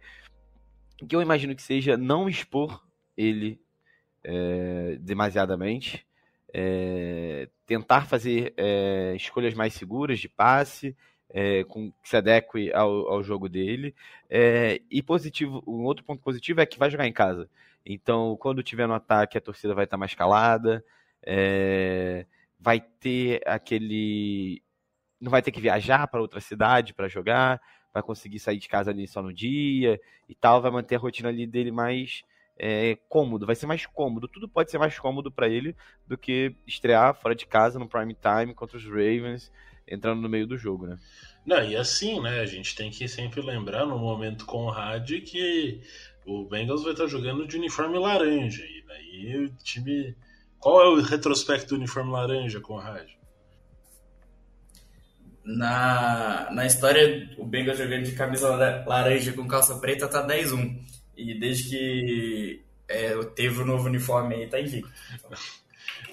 [1.07, 2.86] que eu imagino que seja não expor
[3.17, 3.59] ele
[4.23, 6.05] é, demasiadamente,
[6.53, 10.95] é, tentar fazer é, escolhas mais seguras de passe,
[11.29, 13.93] é, com, que se adeque ao, ao jogo dele.
[14.29, 17.49] É, e positivo, um outro ponto positivo é que vai jogar em casa.
[17.85, 20.83] Então, quando tiver no ataque, a torcida vai estar mais calada,
[21.25, 22.25] é,
[22.59, 24.61] vai ter aquele.
[25.19, 27.61] Não vai ter que viajar para outra cidade para jogar,
[27.93, 29.99] vai conseguir sair de casa ali só no dia
[30.29, 32.23] e tal, vai manter a rotina ali dele mais
[32.59, 34.27] é, cômodo, vai ser mais cômodo.
[34.27, 38.15] Tudo pode ser mais cômodo para ele do que estrear fora de casa no prime
[38.15, 39.51] time contra os Ravens
[39.87, 40.97] entrando no meio do jogo, né?
[41.45, 42.41] Não, e assim, né?
[42.41, 45.81] A gente tem que sempre lembrar no momento Conrad que
[46.25, 48.63] o Bengals vai estar jogando de uniforme laranja.
[48.63, 50.15] E daí o time.
[50.59, 53.07] Qual é o retrospecto do uniforme laranja, Conrad?
[55.45, 58.49] Na, na história, o Bengals jogando de camisa
[58.85, 60.96] laranja com calça preta tá 10-1.
[61.17, 64.91] E desde que é, teve o novo uniforme aí, tá invicto.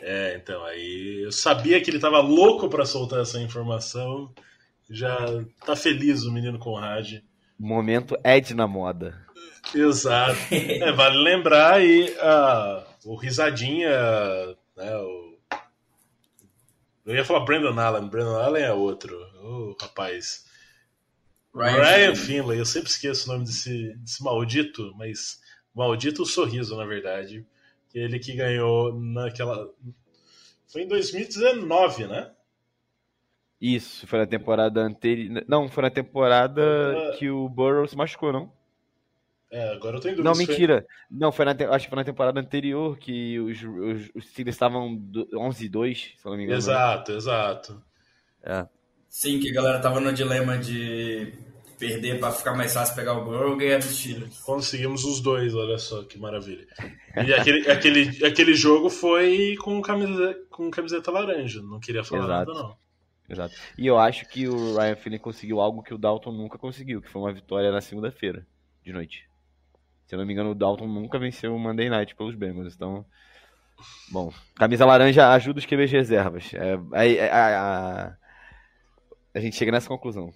[0.01, 4.33] É, então, aí eu sabia que ele tava louco para soltar essa informação.
[4.91, 5.17] Já
[5.65, 7.21] tá feliz o menino Conrad.
[7.59, 9.23] Momento Ed na moda.
[9.75, 10.39] Exato.
[10.51, 13.91] É, vale lembrar aí uh, o Risadinha,
[14.77, 15.35] né, o...
[17.07, 19.15] Eu ia falar Brandon Allen, Brandon Allen é outro.
[19.43, 20.47] Oh, rapaz.
[21.55, 25.41] Ryan, Ryan Finley, eu sempre esqueço o nome desse, desse maldito, mas
[25.75, 27.47] maldito o sorriso, na verdade.
[27.95, 29.71] Ele que ganhou naquela.
[30.67, 32.33] Foi em 2019, né?
[33.61, 35.45] Isso, foi na temporada anterior.
[35.47, 37.19] Não, foi na temporada uh...
[37.19, 38.53] que o Burrow se machucou, não?
[39.49, 40.29] É, agora eu tenho dúvida.
[40.29, 40.81] Não, mentira.
[40.81, 41.19] Foi...
[41.19, 44.97] Não, foi na acho que foi na temporada anterior que os, os, os Steelers estavam
[45.33, 46.59] 11-2, se não me engano.
[46.59, 47.83] Exato, exato.
[48.43, 48.67] É.
[49.15, 51.33] Sim, que a galera tava no dilema de
[51.79, 54.41] perder para ficar mais fácil pegar o Burrow e ganhar dos Steelers.
[54.41, 56.67] Conseguimos os dois, olha só que maravilha.
[57.25, 62.53] E aquele, aquele, aquele jogo foi com camiseta, com camiseta laranja, não queria falar Exato.
[62.53, 62.77] nada não.
[63.31, 63.55] Exato.
[63.79, 67.09] E eu acho que o Ryan Finley conseguiu algo que o Dalton nunca conseguiu, que
[67.09, 68.45] foi uma vitória na segunda-feira
[68.83, 69.29] de noite.
[70.09, 73.07] Se eu não me engano, o Dalton nunca venceu o Monday Night pelos Bengals, então...
[74.11, 76.53] Bom, camisa laranja ajuda os QBs reservas.
[76.53, 78.17] É, é, é, a,
[79.35, 80.33] a gente chega nessa conclusão.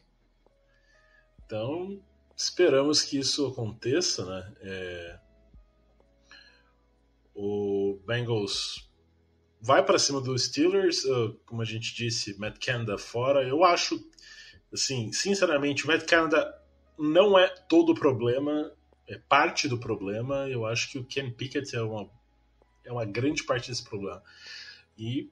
[1.46, 2.02] Então,
[2.36, 4.52] esperamos que isso aconteça, né?
[4.60, 5.18] É...
[7.34, 8.90] O Bengals
[9.60, 11.04] vai para cima dos Steelers,
[11.46, 13.46] como a gente disse, Matt Canada fora.
[13.46, 14.04] Eu acho,
[14.72, 16.60] assim, sinceramente, o Matt Canada
[16.98, 18.72] não é todo o problema,
[19.06, 20.48] é parte do problema.
[20.48, 22.10] Eu acho que o Ken Pickett é uma,
[22.84, 24.22] é uma grande parte desse problema.
[24.96, 25.30] E,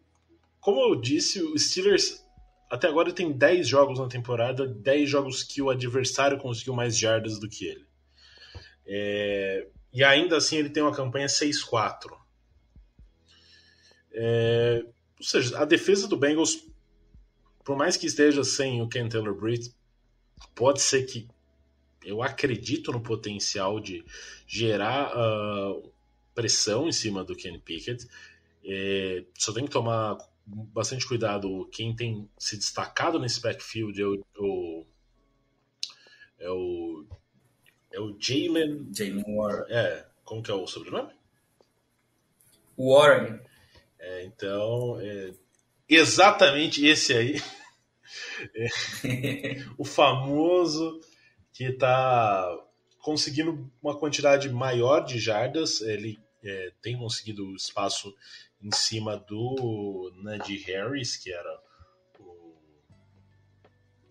[0.61, 2.26] como eu disse, o Steelers
[2.69, 6.99] até agora ele tem 10 jogos na temporada, 10 jogos que o adversário conseguiu mais
[6.99, 7.87] jardas do que ele.
[8.87, 12.17] É, e ainda assim ele tem uma campanha 6-4.
[14.13, 14.85] É,
[15.19, 16.67] ou seja, a defesa do Bengals,
[17.65, 19.75] por mais que esteja sem o Ken Taylor Britt,
[20.55, 21.29] pode ser que
[22.05, 24.05] eu acredito no potencial de
[24.47, 25.93] gerar uh,
[26.35, 28.07] pressão em cima do Ken Pickett.
[28.65, 31.69] É, só tem que tomar bastante cuidado.
[31.73, 34.87] Quem tem se destacado nesse backfield é o, o
[36.39, 37.07] é o
[37.93, 39.65] é o Jalen Jalen Warren.
[39.69, 41.13] É, como que é o sobrenome?
[42.79, 43.41] Warren.
[43.99, 45.33] É, então, é,
[45.89, 47.43] exatamente esse aí.
[48.55, 48.69] É,
[49.77, 51.01] o famoso
[51.53, 52.47] que está
[53.01, 55.81] conseguindo uma quantidade maior de jardas.
[55.81, 58.15] Ele é, tem conseguido espaço
[58.61, 61.63] em cima do Najee Harris, que era
[62.19, 62.57] o,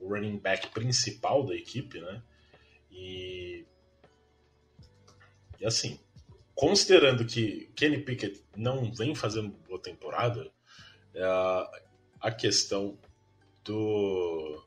[0.01, 2.23] running back principal da equipe, né?
[2.91, 3.65] E,
[5.60, 5.99] e assim,
[6.53, 10.49] considerando que Kenny Pickett não vem fazendo boa temporada,
[11.13, 11.23] é,
[12.19, 12.97] a questão
[13.63, 14.63] do,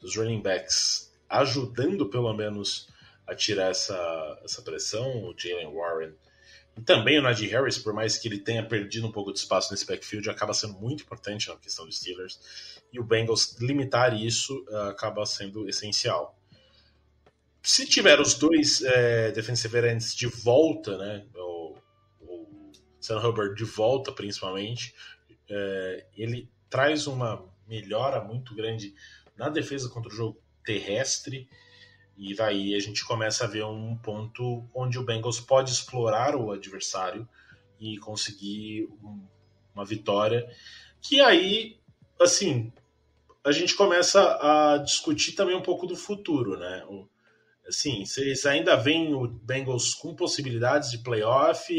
[0.00, 2.88] dos running backs ajudando pelo menos
[3.26, 6.14] a tirar essa, essa pressão, o Jalen Warren
[6.84, 9.86] também o Najee Harris, por mais que ele tenha perdido um pouco de espaço nesse
[9.86, 12.38] backfield, acaba sendo muito importante na questão dos Steelers.
[12.92, 16.38] E o Bengals limitar isso uh, acaba sendo essencial.
[17.62, 21.76] Se tiver os dois é, defensive ends de volta, né, o,
[22.20, 24.94] o Sam Hubbard de volta principalmente,
[25.50, 28.94] é, ele traz uma melhora muito grande
[29.36, 31.48] na defesa contra o jogo terrestre
[32.18, 36.50] e daí a gente começa a ver um ponto onde o Bengals pode explorar o
[36.50, 37.28] adversário
[37.78, 38.88] e conseguir
[39.72, 40.44] uma vitória.
[41.00, 41.78] Que aí,
[42.20, 42.72] assim,
[43.44, 46.84] a gente começa a discutir também um pouco do futuro, né?
[47.68, 51.72] Assim, vocês ainda veem o Bengals com possibilidades de playoff,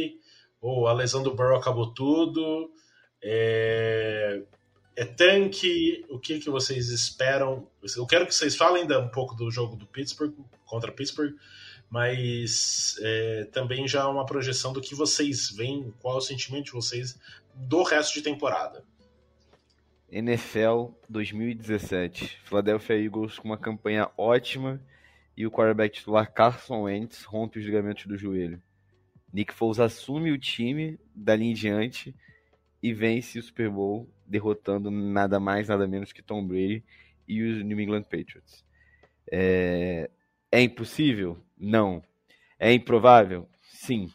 [0.61, 2.71] ou a lesão do Burrow acabou tudo.
[3.21, 4.41] É,
[4.99, 6.05] é tanque?
[6.09, 7.65] O que, que vocês esperam?
[7.95, 10.33] Eu quero que vocês falem ainda um pouco do jogo do Pittsburgh
[10.65, 11.35] contra Pittsburgh,
[11.89, 16.71] mas é, também já uma projeção do que vocês veem, qual é o sentimento de
[16.73, 17.17] vocês
[17.55, 18.83] do resto de temporada.
[20.11, 22.37] NFL 2017.
[22.43, 24.81] Philadelphia Eagles com uma campanha ótima
[25.37, 28.61] e o quarterback titular Carson Wentz rompe os ligamentos do joelho.
[29.31, 32.13] Nick Foles assume o time dali em diante
[32.83, 36.83] e vence o Super Bowl derrotando nada mais, nada menos que Tom Brady
[37.27, 38.65] e os New England Patriots.
[39.31, 40.09] É,
[40.51, 41.37] é impossível?
[41.57, 42.01] Não.
[42.59, 43.47] É improvável?
[43.63, 44.11] Sim.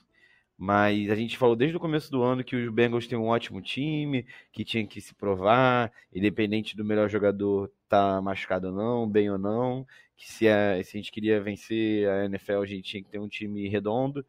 [0.56, 3.60] Mas a gente falou desde o começo do ano que os Bengals têm um ótimo
[3.60, 9.30] time, que tinha que se provar, independente do melhor jogador tá machucado ou não, bem
[9.30, 13.02] ou não, que se a, se a gente queria vencer a NFL, a gente tinha
[13.02, 14.24] que ter um time redondo.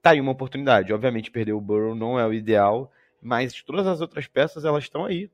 [0.00, 0.92] Tá aí uma oportunidade.
[0.92, 5.04] Obviamente, perder o Burrow não é o ideal, mas todas as outras peças elas estão
[5.04, 5.30] aí.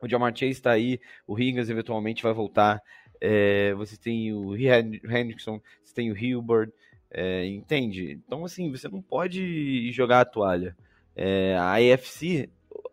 [0.00, 2.82] O Jamar Chase está aí, o Higgins eventualmente vai voltar.
[3.20, 6.72] É, você tem o Hendrickson, você tem o Hilbert,
[7.08, 8.20] é, entende?
[8.26, 10.76] Então, assim, você não pode jogar a toalha.
[11.14, 12.48] É, a AFC,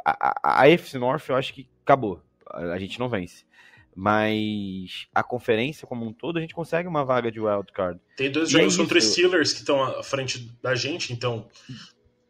[0.06, 2.22] a, a, AFC North, eu acho que acabou.
[2.46, 3.46] A, a, gente não vence.
[3.96, 8.00] Mas a conferência como um todo, a gente consegue uma vaga de wildcard.
[8.16, 11.50] Tem dois jogos é contra Steelers que estão à frente da gente, então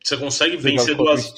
[0.04, 1.34] você consegue vencer duas.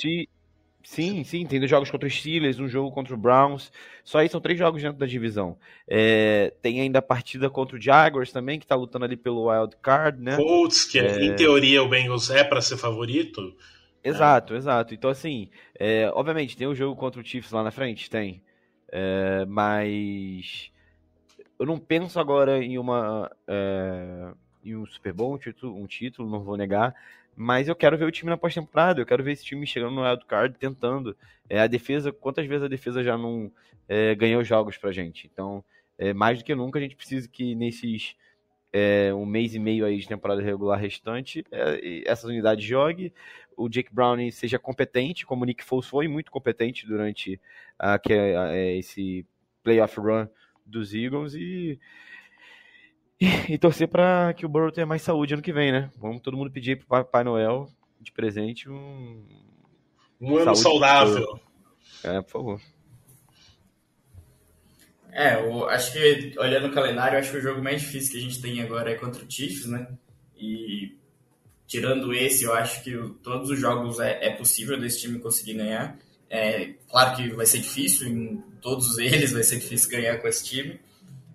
[0.84, 3.72] Sim, sim, tem dois jogos contra os Steelers, um jogo contra o Browns.
[4.04, 5.58] Só aí são três jogos dentro da divisão.
[5.88, 9.76] É, tem ainda a partida contra o Jaguars também, que tá lutando ali pelo wild
[9.82, 10.36] card, né?
[10.36, 11.24] Colts, que é...
[11.24, 13.56] em teoria o Bengals é para ser favorito.
[14.04, 14.58] Exato, é.
[14.58, 14.94] exato.
[14.94, 18.10] Então, assim, é, obviamente, tem o um jogo contra o Chiefs lá na frente?
[18.10, 18.41] Tem.
[18.91, 20.72] É, mas
[21.58, 26.30] eu não penso agora em uma é, em um Super Bowl, um título, um título,
[26.30, 26.94] não vou negar,
[27.36, 30.04] mas eu quero ver o time na pós-temporada, eu quero ver esse time chegando no
[30.04, 31.15] wildcard, tentando.
[31.50, 33.52] É, a defesa, quantas vezes a defesa já não
[33.88, 35.30] é, ganhou jogos pra gente?
[35.32, 35.63] Então,
[35.98, 38.15] é, mais do que nunca, a gente precisa que nesses
[38.74, 43.13] é, um mês e meio aí de temporada regular restante, é, essas unidades jogue,
[43.58, 47.39] o Jake Brown seja competente, como o Nick Foles foi muito competente durante
[47.78, 49.26] a, que, a, é, esse
[49.63, 50.28] playoff run
[50.65, 51.80] dos Eagles e
[53.21, 55.91] e, torcer para que o Burrow tenha mais saúde ano que vem, né?
[55.97, 59.23] Vamos todo mundo pedir pro Papai Noel de presente um.
[60.19, 61.39] Um ano saudável.
[62.03, 62.62] É, por favor.
[65.12, 68.21] É, eu acho que, olhando o calendário, acho que o jogo mais difícil que a
[68.21, 69.88] gente tem agora é contra o Chiefs, né?
[70.36, 70.97] E
[71.67, 75.97] tirando esse, eu acho que todos os jogos é, é possível desse time conseguir ganhar.
[76.27, 80.43] É, claro que vai ser difícil, em todos eles vai ser difícil ganhar com esse
[80.43, 80.79] time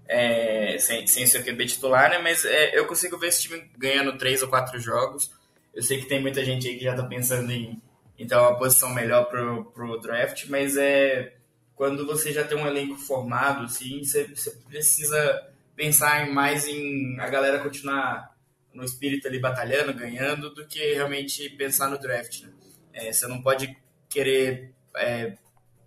[0.08, 2.18] é, sem, sem ser QB titular, né?
[2.18, 5.30] Mas é, eu consigo ver esse time ganhando três ou quatro jogos.
[5.74, 7.80] Eu sei que tem muita gente aí que já tá pensando em,
[8.16, 11.34] ter uma posição melhor pro, pro draft, mas é
[11.74, 17.28] quando você já tem um elenco formado, assim, você, você precisa pensar mais em a
[17.28, 18.34] galera continuar
[18.72, 22.42] no espírito ali batalhando, ganhando, do que realmente pensar no draft.
[22.42, 22.52] Né?
[22.94, 23.76] É, você não pode
[24.08, 25.36] querer é,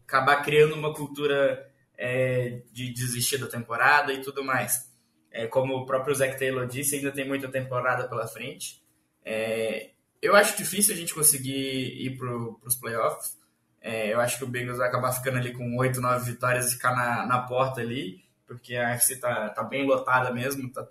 [0.07, 1.68] acabar criando uma cultura
[2.01, 4.89] é, de desistir da temporada e tudo mais.
[5.29, 8.81] É, como o próprio Zac Taylor disse, ainda tem muita temporada pela frente.
[9.23, 9.89] É,
[10.21, 12.33] eu acho difícil a gente conseguir ir para
[12.65, 13.37] os playoffs.
[13.81, 16.75] É, eu acho que o Bengals vai acabar ficando ali com 8, 9 vitórias e
[16.75, 20.87] ficar na, na porta ali, porque a FC tá, tá bem lotada mesmo, tá,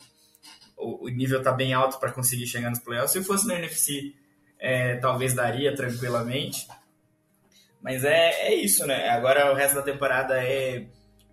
[0.77, 3.13] o, o, nível tá bem alto para conseguir chegar nos playoffs.
[3.13, 4.15] Se fosse na NFC,
[4.59, 6.69] é, talvez daria tranquilamente.
[7.83, 9.09] Mas é, é isso, né?
[9.09, 10.87] Agora o resto da temporada é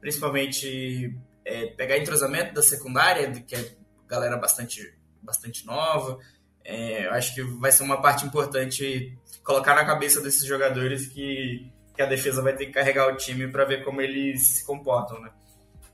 [0.05, 3.71] principalmente é, pegar entrosamento da secundária, que é
[4.07, 6.19] galera bastante, bastante nova.
[6.63, 11.71] É, eu acho que vai ser uma parte importante colocar na cabeça desses jogadores que,
[11.95, 15.19] que a defesa vai ter que carregar o time para ver como eles se comportam,
[15.19, 15.31] né?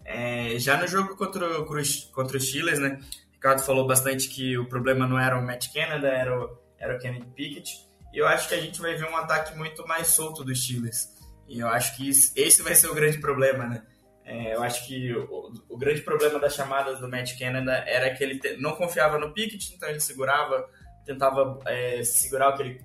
[0.04, 3.00] É, já no jogo contra, contra os Steelers, né?
[3.30, 6.98] O Ricardo falou bastante que o problema não era o Matt Canada, era o, era
[6.98, 7.88] o Kennedy Pickett.
[8.14, 11.08] E eu acho que a gente vai ver um ataque muito mais solto dos Steelers.
[11.48, 13.84] E eu acho que esse vai ser o grande problema, né?
[14.24, 18.24] É, eu acho que o, o, grande problema das chamadas do Matt Canada era que
[18.24, 20.70] ele te, não confiava no Pickett, então ele segurava,
[21.06, 22.82] tentava é, segurar o que ele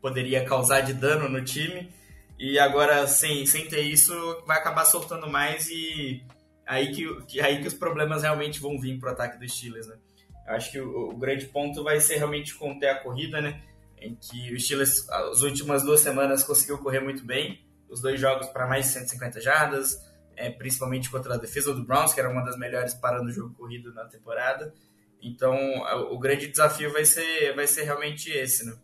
[0.00, 1.92] poderia causar de dano no time.
[2.38, 4.12] E agora, sem, sem ter isso,
[4.46, 6.24] vai acabar soltando mais e
[6.66, 9.86] aí que, que, aí que os problemas realmente vão vir para o ataque dos Steelers,
[9.86, 9.96] né?
[10.46, 13.62] Eu acho que o, o, grande ponto vai ser realmente conter a corrida, né?
[14.00, 17.60] Em que o Steelers, as últimas duas semanas, conseguiu correr muito bem.
[17.88, 19.96] Os dois jogos para mais de 150 jardas,
[20.40, 23.54] é, principalmente contra a defesa do Browns, que era uma das melhores parando o jogo
[23.54, 24.72] corrido na temporada.
[25.22, 25.54] Então,
[26.10, 28.74] o grande desafio vai ser, vai ser realmente esse, né?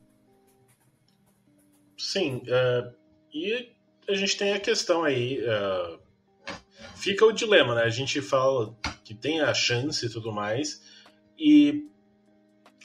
[1.96, 2.94] Sim, uh,
[3.32, 3.72] e
[4.06, 5.40] a gente tem a questão aí.
[5.40, 5.98] Uh,
[6.96, 7.84] fica o dilema, né?
[7.84, 10.82] A gente fala que tem a chance e tudo mais,
[11.38, 11.88] e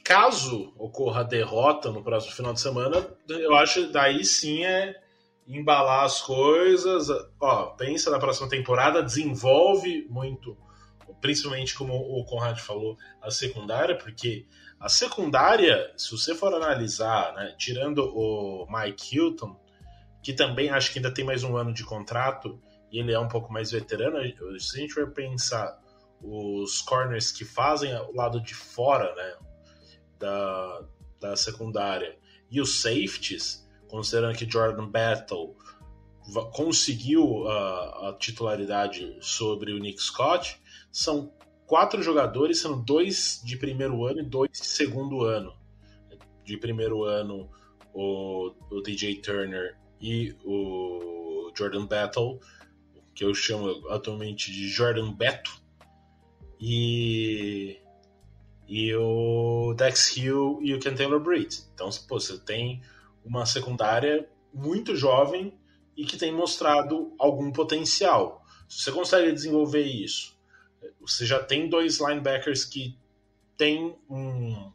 [0.01, 5.01] caso ocorra derrota no próximo final de semana, eu acho daí sim é
[5.47, 7.07] embalar as coisas.
[7.39, 10.57] Ó, pensa na próxima temporada, desenvolve muito,
[11.19, 14.45] principalmente como o Conrad falou, a secundária, porque
[14.79, 19.59] a secundária, se você for analisar, né, tirando o Mike Hilton,
[20.23, 22.61] que também acho que ainda tem mais um ano de contrato
[22.91, 24.17] e ele é um pouco mais veterano,
[24.59, 25.79] se a gente for pensar
[26.21, 29.35] os corners que fazem o lado de fora né,
[30.19, 30.85] da,
[31.19, 32.17] da secundária
[32.49, 35.55] e os safeties, considerando que Jordan Battle
[36.53, 40.59] conseguiu a, a titularidade sobre o Nick Scott,
[40.91, 41.33] são
[41.67, 45.53] quatro jogadores, sendo dois de primeiro ano e dois de segundo ano.
[46.45, 47.49] De primeiro ano,
[47.93, 52.39] o, o DJ Turner e o Jordan Battle,
[53.13, 55.61] que eu chamo atualmente de Jordan Beto,
[56.59, 57.77] e,
[58.67, 61.63] e o Dex Hill e o Ken Taylor Britt.
[61.73, 62.81] Então, pô, você tem
[63.24, 65.57] uma secundária muito jovem
[65.95, 68.43] e que tem mostrado algum potencial.
[68.67, 70.39] Se você consegue desenvolver isso
[70.99, 72.97] você já tem dois linebackers que
[73.57, 74.72] têm um,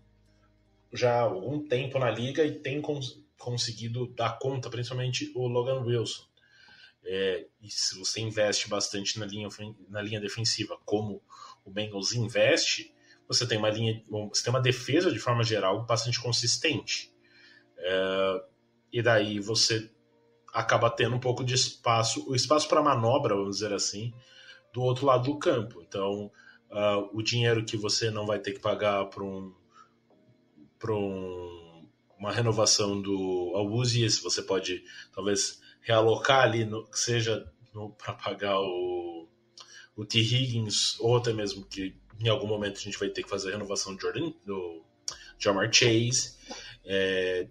[0.92, 6.24] já algum tempo na liga e têm cons conseguido dar conta, principalmente o Logan Wilson.
[7.05, 9.49] É, e se você investe bastante na linha,
[9.88, 11.22] na linha defensiva, como
[11.64, 12.92] o Bengals investe,
[13.28, 17.12] você tem uma linha, você tem uma defesa de forma geral bastante consistente.
[17.79, 18.45] É,
[18.93, 19.91] e daí você
[20.53, 24.14] acaba tendo um pouco de espaço, o espaço para manobra, vamos dizer assim,
[24.72, 25.83] do outro lado do campo.
[25.83, 26.31] Então,
[26.70, 29.55] uh, o dinheiro que você não vai ter que pagar para um,
[30.89, 31.87] um,
[32.18, 34.83] uma renovação do Awuzie, você pode
[35.14, 37.51] talvez realocar ali, no, seja
[37.99, 39.29] para pagar o,
[39.95, 40.18] o T.
[40.18, 43.53] Higgins, ou até mesmo que em algum momento a gente vai ter que fazer a
[43.53, 44.83] renovação do do
[45.39, 46.35] Jamar Chase.
[46.83, 47.47] É,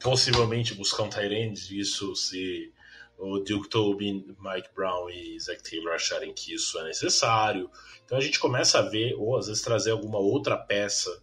[0.00, 2.72] possivelmente buscar um Tyrande, isso se
[3.18, 7.68] o Duke Tobin, Mike Brown e Zach Taylor acharem que isso é necessário.
[8.04, 11.22] Então a gente começa a ver, ou às vezes trazer alguma outra peça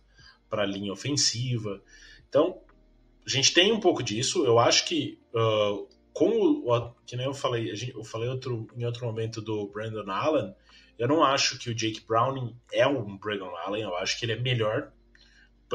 [0.49, 1.81] para a linha ofensiva.
[2.27, 2.61] Então
[3.25, 4.45] a gente tem um pouco disso.
[4.45, 9.05] Eu acho que, uh, com o, que nem eu falei, eu falei outro, em outro
[9.05, 10.53] momento do Brandon Allen,
[10.97, 14.33] eu não acho que o Jake Browning é um Brandon Allen, eu acho que ele
[14.33, 14.91] é melhor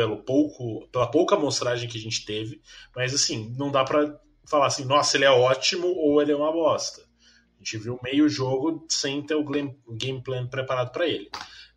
[0.00, 2.62] pelo pouco, pela pouca amostragem que a gente teve,
[2.96, 6.50] mas assim, não dá para falar assim, nossa, ele é ótimo ou ele é uma
[6.50, 7.02] bosta.
[7.02, 11.30] A gente viu meio jogo sem ter o game plan preparado para ele.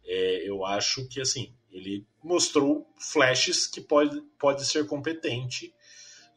[0.06, 5.74] É, eu acho que assim, ele mostrou flashes que pode, pode ser competente.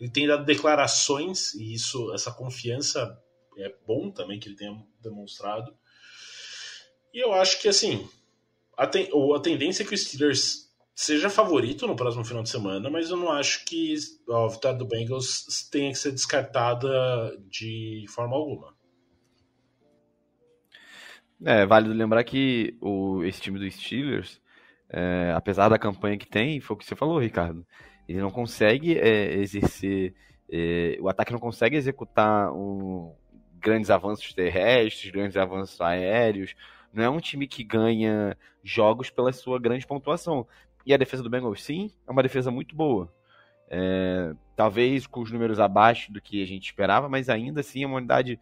[0.01, 3.16] Ele tem dado declarações, e isso, essa confiança
[3.57, 5.72] é bom também que ele tenha demonstrado.
[7.14, 8.09] E eu acho que assim,
[8.76, 10.66] a, ten, a tendência é que o Steelers
[10.97, 13.95] seja favorito no próximo final de semana, mas eu não acho que
[14.31, 18.75] a vitória do Bengals tenha que ser descartada de forma alguma.
[21.45, 24.41] É válido lembrar que o, esse time dos Steelers,
[24.89, 27.67] é, apesar da campanha que tem, foi o que você falou, Ricardo,
[28.09, 30.15] ele não consegue é, exercer,
[30.51, 33.15] é, o ataque não consegue executar um,
[33.61, 36.55] grandes avanços terrestres, grandes avanços aéreos,
[36.91, 38.35] não é um time que ganha
[38.65, 40.47] jogos pela sua grande pontuação.
[40.87, 43.12] E a defesa do Bengals, sim, é uma defesa muito boa.
[43.68, 47.87] É, talvez com os números abaixo do que a gente esperava, mas ainda assim é
[47.87, 48.39] uma unidade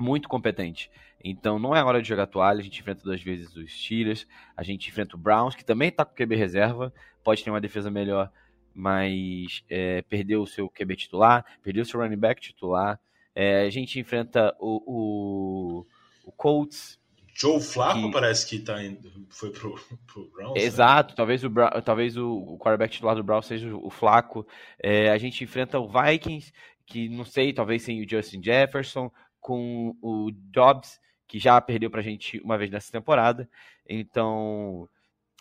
[0.00, 0.90] muito competente.
[1.22, 4.26] Então não é hora de jogar toalha, a gente enfrenta duas vezes os Steelers,
[4.56, 6.92] a gente enfrenta o Browns, que também está com QB reserva,
[7.22, 8.32] pode ter uma defesa melhor,
[8.74, 12.98] mas é, perdeu o seu QB titular, perdeu o seu running back titular.
[13.34, 15.86] É, a gente enfrenta o, o,
[16.24, 16.98] o Colts.
[17.34, 18.12] Joe Flacco que...
[18.12, 19.74] parece que tá indo, foi pro,
[20.06, 20.54] pro Browns.
[20.54, 20.62] Né?
[20.62, 21.16] Exato, né?
[21.16, 21.50] talvez, o,
[21.84, 24.46] talvez o, quarterback titular do Browns seja o Flacco.
[24.78, 26.52] É, a gente enfrenta o Vikings,
[26.86, 29.10] que não sei, talvez sem o Justin Jefferson,
[29.40, 33.48] com o Dobbs, que já perdeu pra gente uma vez nessa temporada.
[33.88, 34.88] Então,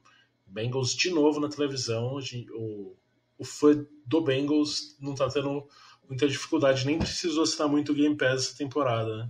[0.45, 2.19] Bengals de novo na televisão.
[2.53, 2.95] O,
[3.37, 5.67] o fã do Bengals não está tendo
[6.07, 9.17] muita dificuldade, nem precisou assinar muito Game Pass essa temporada.
[9.17, 9.29] Né?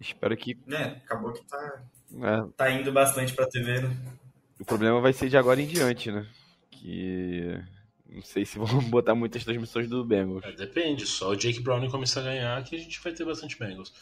[0.00, 0.58] Espero que.
[0.68, 1.82] É, acabou que tá,
[2.22, 2.48] é.
[2.56, 3.96] tá indo bastante pra TV, né?
[4.60, 6.26] O problema vai ser de agora em diante, né?
[6.70, 7.60] Que
[8.08, 10.44] não sei se vão botar muitas transmissões do Bengals.
[10.44, 13.58] É, depende, só o Jake Brown começar a ganhar que a gente vai ter bastante
[13.58, 13.92] Bengals.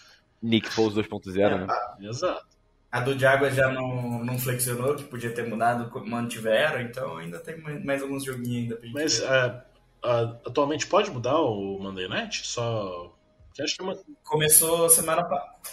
[0.42, 1.66] Nick Foles 2.0, é, né?
[1.68, 2.55] A, Exato.
[2.92, 7.59] A do Jaguars já não, não flexionou, que podia ter mudado, mantiveram, então ainda tem
[7.84, 9.62] mais alguns joguinhos ainda pra gente Mas uh,
[10.05, 12.47] uh, atualmente pode mudar o Monday Night?
[12.47, 13.12] Só
[13.55, 13.96] Que uma...
[14.24, 15.24] Começou semana.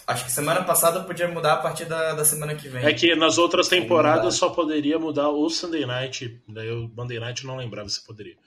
[0.05, 2.85] Acho que semana passada podia mudar a partir da, da semana que vem.
[2.85, 6.43] É que nas outras temporadas só poderia mudar o Sunday Night.
[6.47, 8.37] Daí o Monday Night não lembrava se poderia.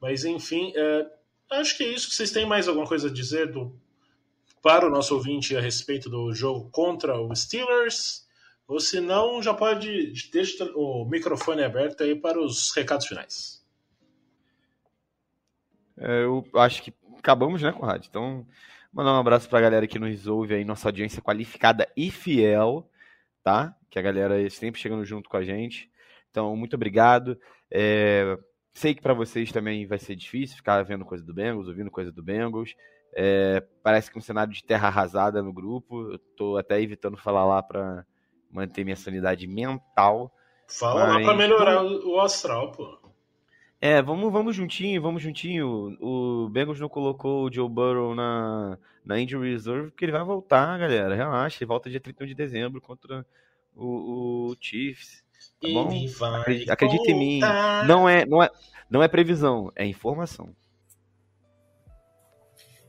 [0.00, 1.06] Mas enfim, é,
[1.50, 2.12] acho que é isso.
[2.12, 3.76] Vocês têm mais alguma coisa a dizer do,
[4.62, 8.24] para o nosso ouvinte a respeito do jogo contra o Steelers?
[8.68, 13.64] Ou se não, já pode deixar o microfone aberto aí para os recados finais.
[15.98, 18.06] É, eu acho que acabamos, né, Conrad?
[18.06, 18.46] Então,
[18.96, 22.88] Mandar um abraço pra galera que nos ouve aí, nossa audiência qualificada e fiel,
[23.44, 23.76] tá?
[23.90, 25.90] Que a galera sempre chegando junto com a gente.
[26.30, 27.38] Então, muito obrigado.
[27.70, 28.38] É,
[28.72, 32.10] sei que para vocês também vai ser difícil ficar vendo coisa do Bengals, ouvindo coisa
[32.10, 32.74] do Bengals.
[33.14, 36.12] É, parece que um cenário de terra arrasada no grupo.
[36.12, 38.02] Eu tô até evitando falar lá para
[38.50, 40.32] manter minha sanidade mental.
[40.66, 41.16] Fala mas...
[41.16, 43.05] lá pra melhorar o astral, pô.
[43.86, 45.96] É, vamos, vamos juntinho, vamos juntinho.
[46.00, 50.76] O Bengals não colocou o Joe Burrow na, na injury reserve porque ele vai voltar,
[50.76, 51.14] galera.
[51.14, 53.24] Relaxa, ele volta dia 31 de dezembro contra
[53.76, 55.22] o, o Chiefs.
[55.60, 55.88] Tá bom?
[56.40, 57.40] Acredita, acredita em mim.
[57.86, 58.50] Não é, não, é,
[58.90, 60.52] não é previsão, é informação.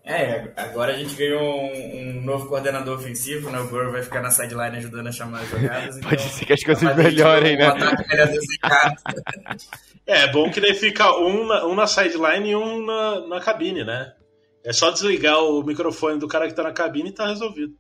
[0.10, 3.60] É, agora a gente ganhou um, um, novo coordenador ofensivo, né?
[3.60, 6.00] O Burrow vai ficar na sideline ajudando a chamar as jogadas.
[6.00, 7.68] Pode então, ser que as coisas melhorem, né?
[10.08, 13.42] é, é bom que daí fica um na, um na sideline e um na, na
[13.42, 14.14] cabine, né?
[14.64, 17.76] É só desligar o microfone do cara que tá na cabine e tá resolvido.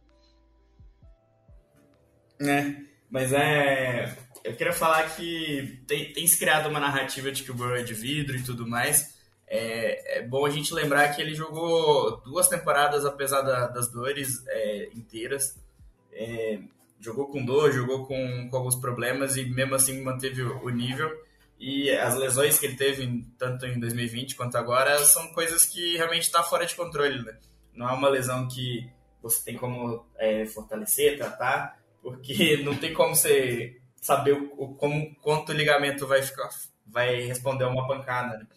[2.41, 2.75] É,
[3.09, 4.13] mas é.
[4.43, 7.83] Eu queria falar que tem, tem se criado uma narrativa de que o Burrow é
[7.83, 9.16] de vidro e tudo mais.
[9.49, 14.43] É, é, bom a gente lembrar que ele jogou duas temporadas, apesar da, das dores
[14.47, 15.57] é, inteiras.
[16.11, 16.59] É,
[16.99, 21.09] jogou com dor, jogou com, com, alguns problemas e mesmo assim manteve o, nível.
[21.59, 26.23] E as lesões que ele teve, tanto em 2020 quanto agora, são coisas que realmente
[26.23, 27.23] está fora de controle.
[27.23, 27.37] Né?
[27.73, 28.89] Não é uma lesão que
[29.21, 35.49] você tem como é, fortalecer, tratar, porque não tem como você saber o, como, quanto
[35.49, 36.49] o ligamento vai, ficar,
[36.85, 38.37] vai responder a uma pancada.
[38.37, 38.47] Né?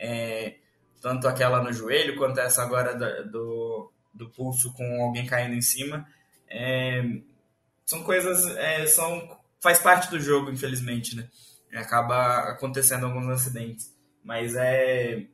[0.00, 0.56] É,
[1.00, 5.62] tanto aquela no joelho quanto essa agora do, do, do pulso com alguém caindo em
[5.62, 6.06] cima.
[6.48, 7.02] É,
[7.84, 11.28] são coisas, é, são faz parte do jogo, infelizmente, né?
[11.74, 13.94] Acaba acontecendo alguns acidentes,
[14.24, 15.26] mas é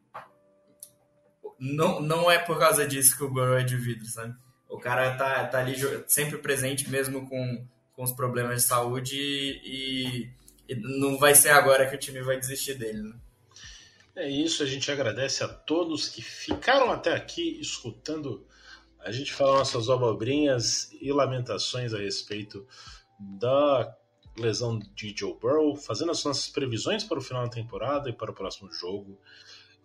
[1.58, 4.34] não, não é por causa disso que o Burrow é de vidro, sabe?
[4.68, 5.74] O cara tá, tá ali
[6.06, 10.28] sempre presente, mesmo com, com os problemas de saúde, e,
[10.68, 13.14] e não vai ser agora que o time vai desistir dele, né?
[14.16, 18.46] É isso, a gente agradece a todos que ficaram até aqui escutando
[18.98, 22.66] a gente falar nossas abobrinhas e lamentações a respeito
[23.20, 23.94] da
[24.38, 28.30] lesão de Joe Burrow, fazendo as nossas previsões para o final da temporada e para
[28.30, 29.20] o próximo jogo,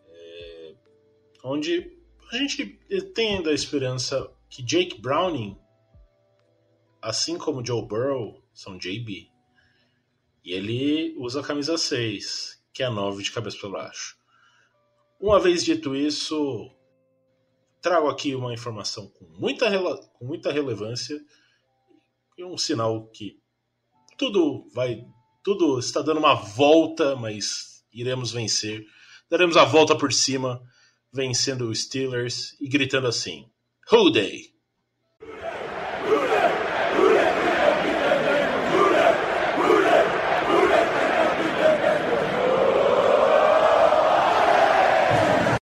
[0.07, 0.75] é,
[1.43, 1.97] onde
[2.31, 2.79] a gente
[3.13, 5.59] tem ainda a esperança que Jake Browning,
[7.01, 9.29] assim como Joe Burrow, são JB.
[10.41, 14.20] E ele usa a camisa 6, que é a 9 de cabeça para baixo.
[15.21, 16.75] Uma vez dito isso,
[17.79, 19.69] trago aqui uma informação com muita,
[20.13, 21.23] com muita relevância
[22.35, 23.39] e um sinal que
[24.17, 25.05] tudo vai.
[25.43, 28.83] Tudo está dando uma volta, mas iremos vencer.
[29.29, 30.59] Daremos a volta por cima,
[31.13, 33.47] vencendo os Steelers e gritando assim:
[33.91, 34.50] Who Day?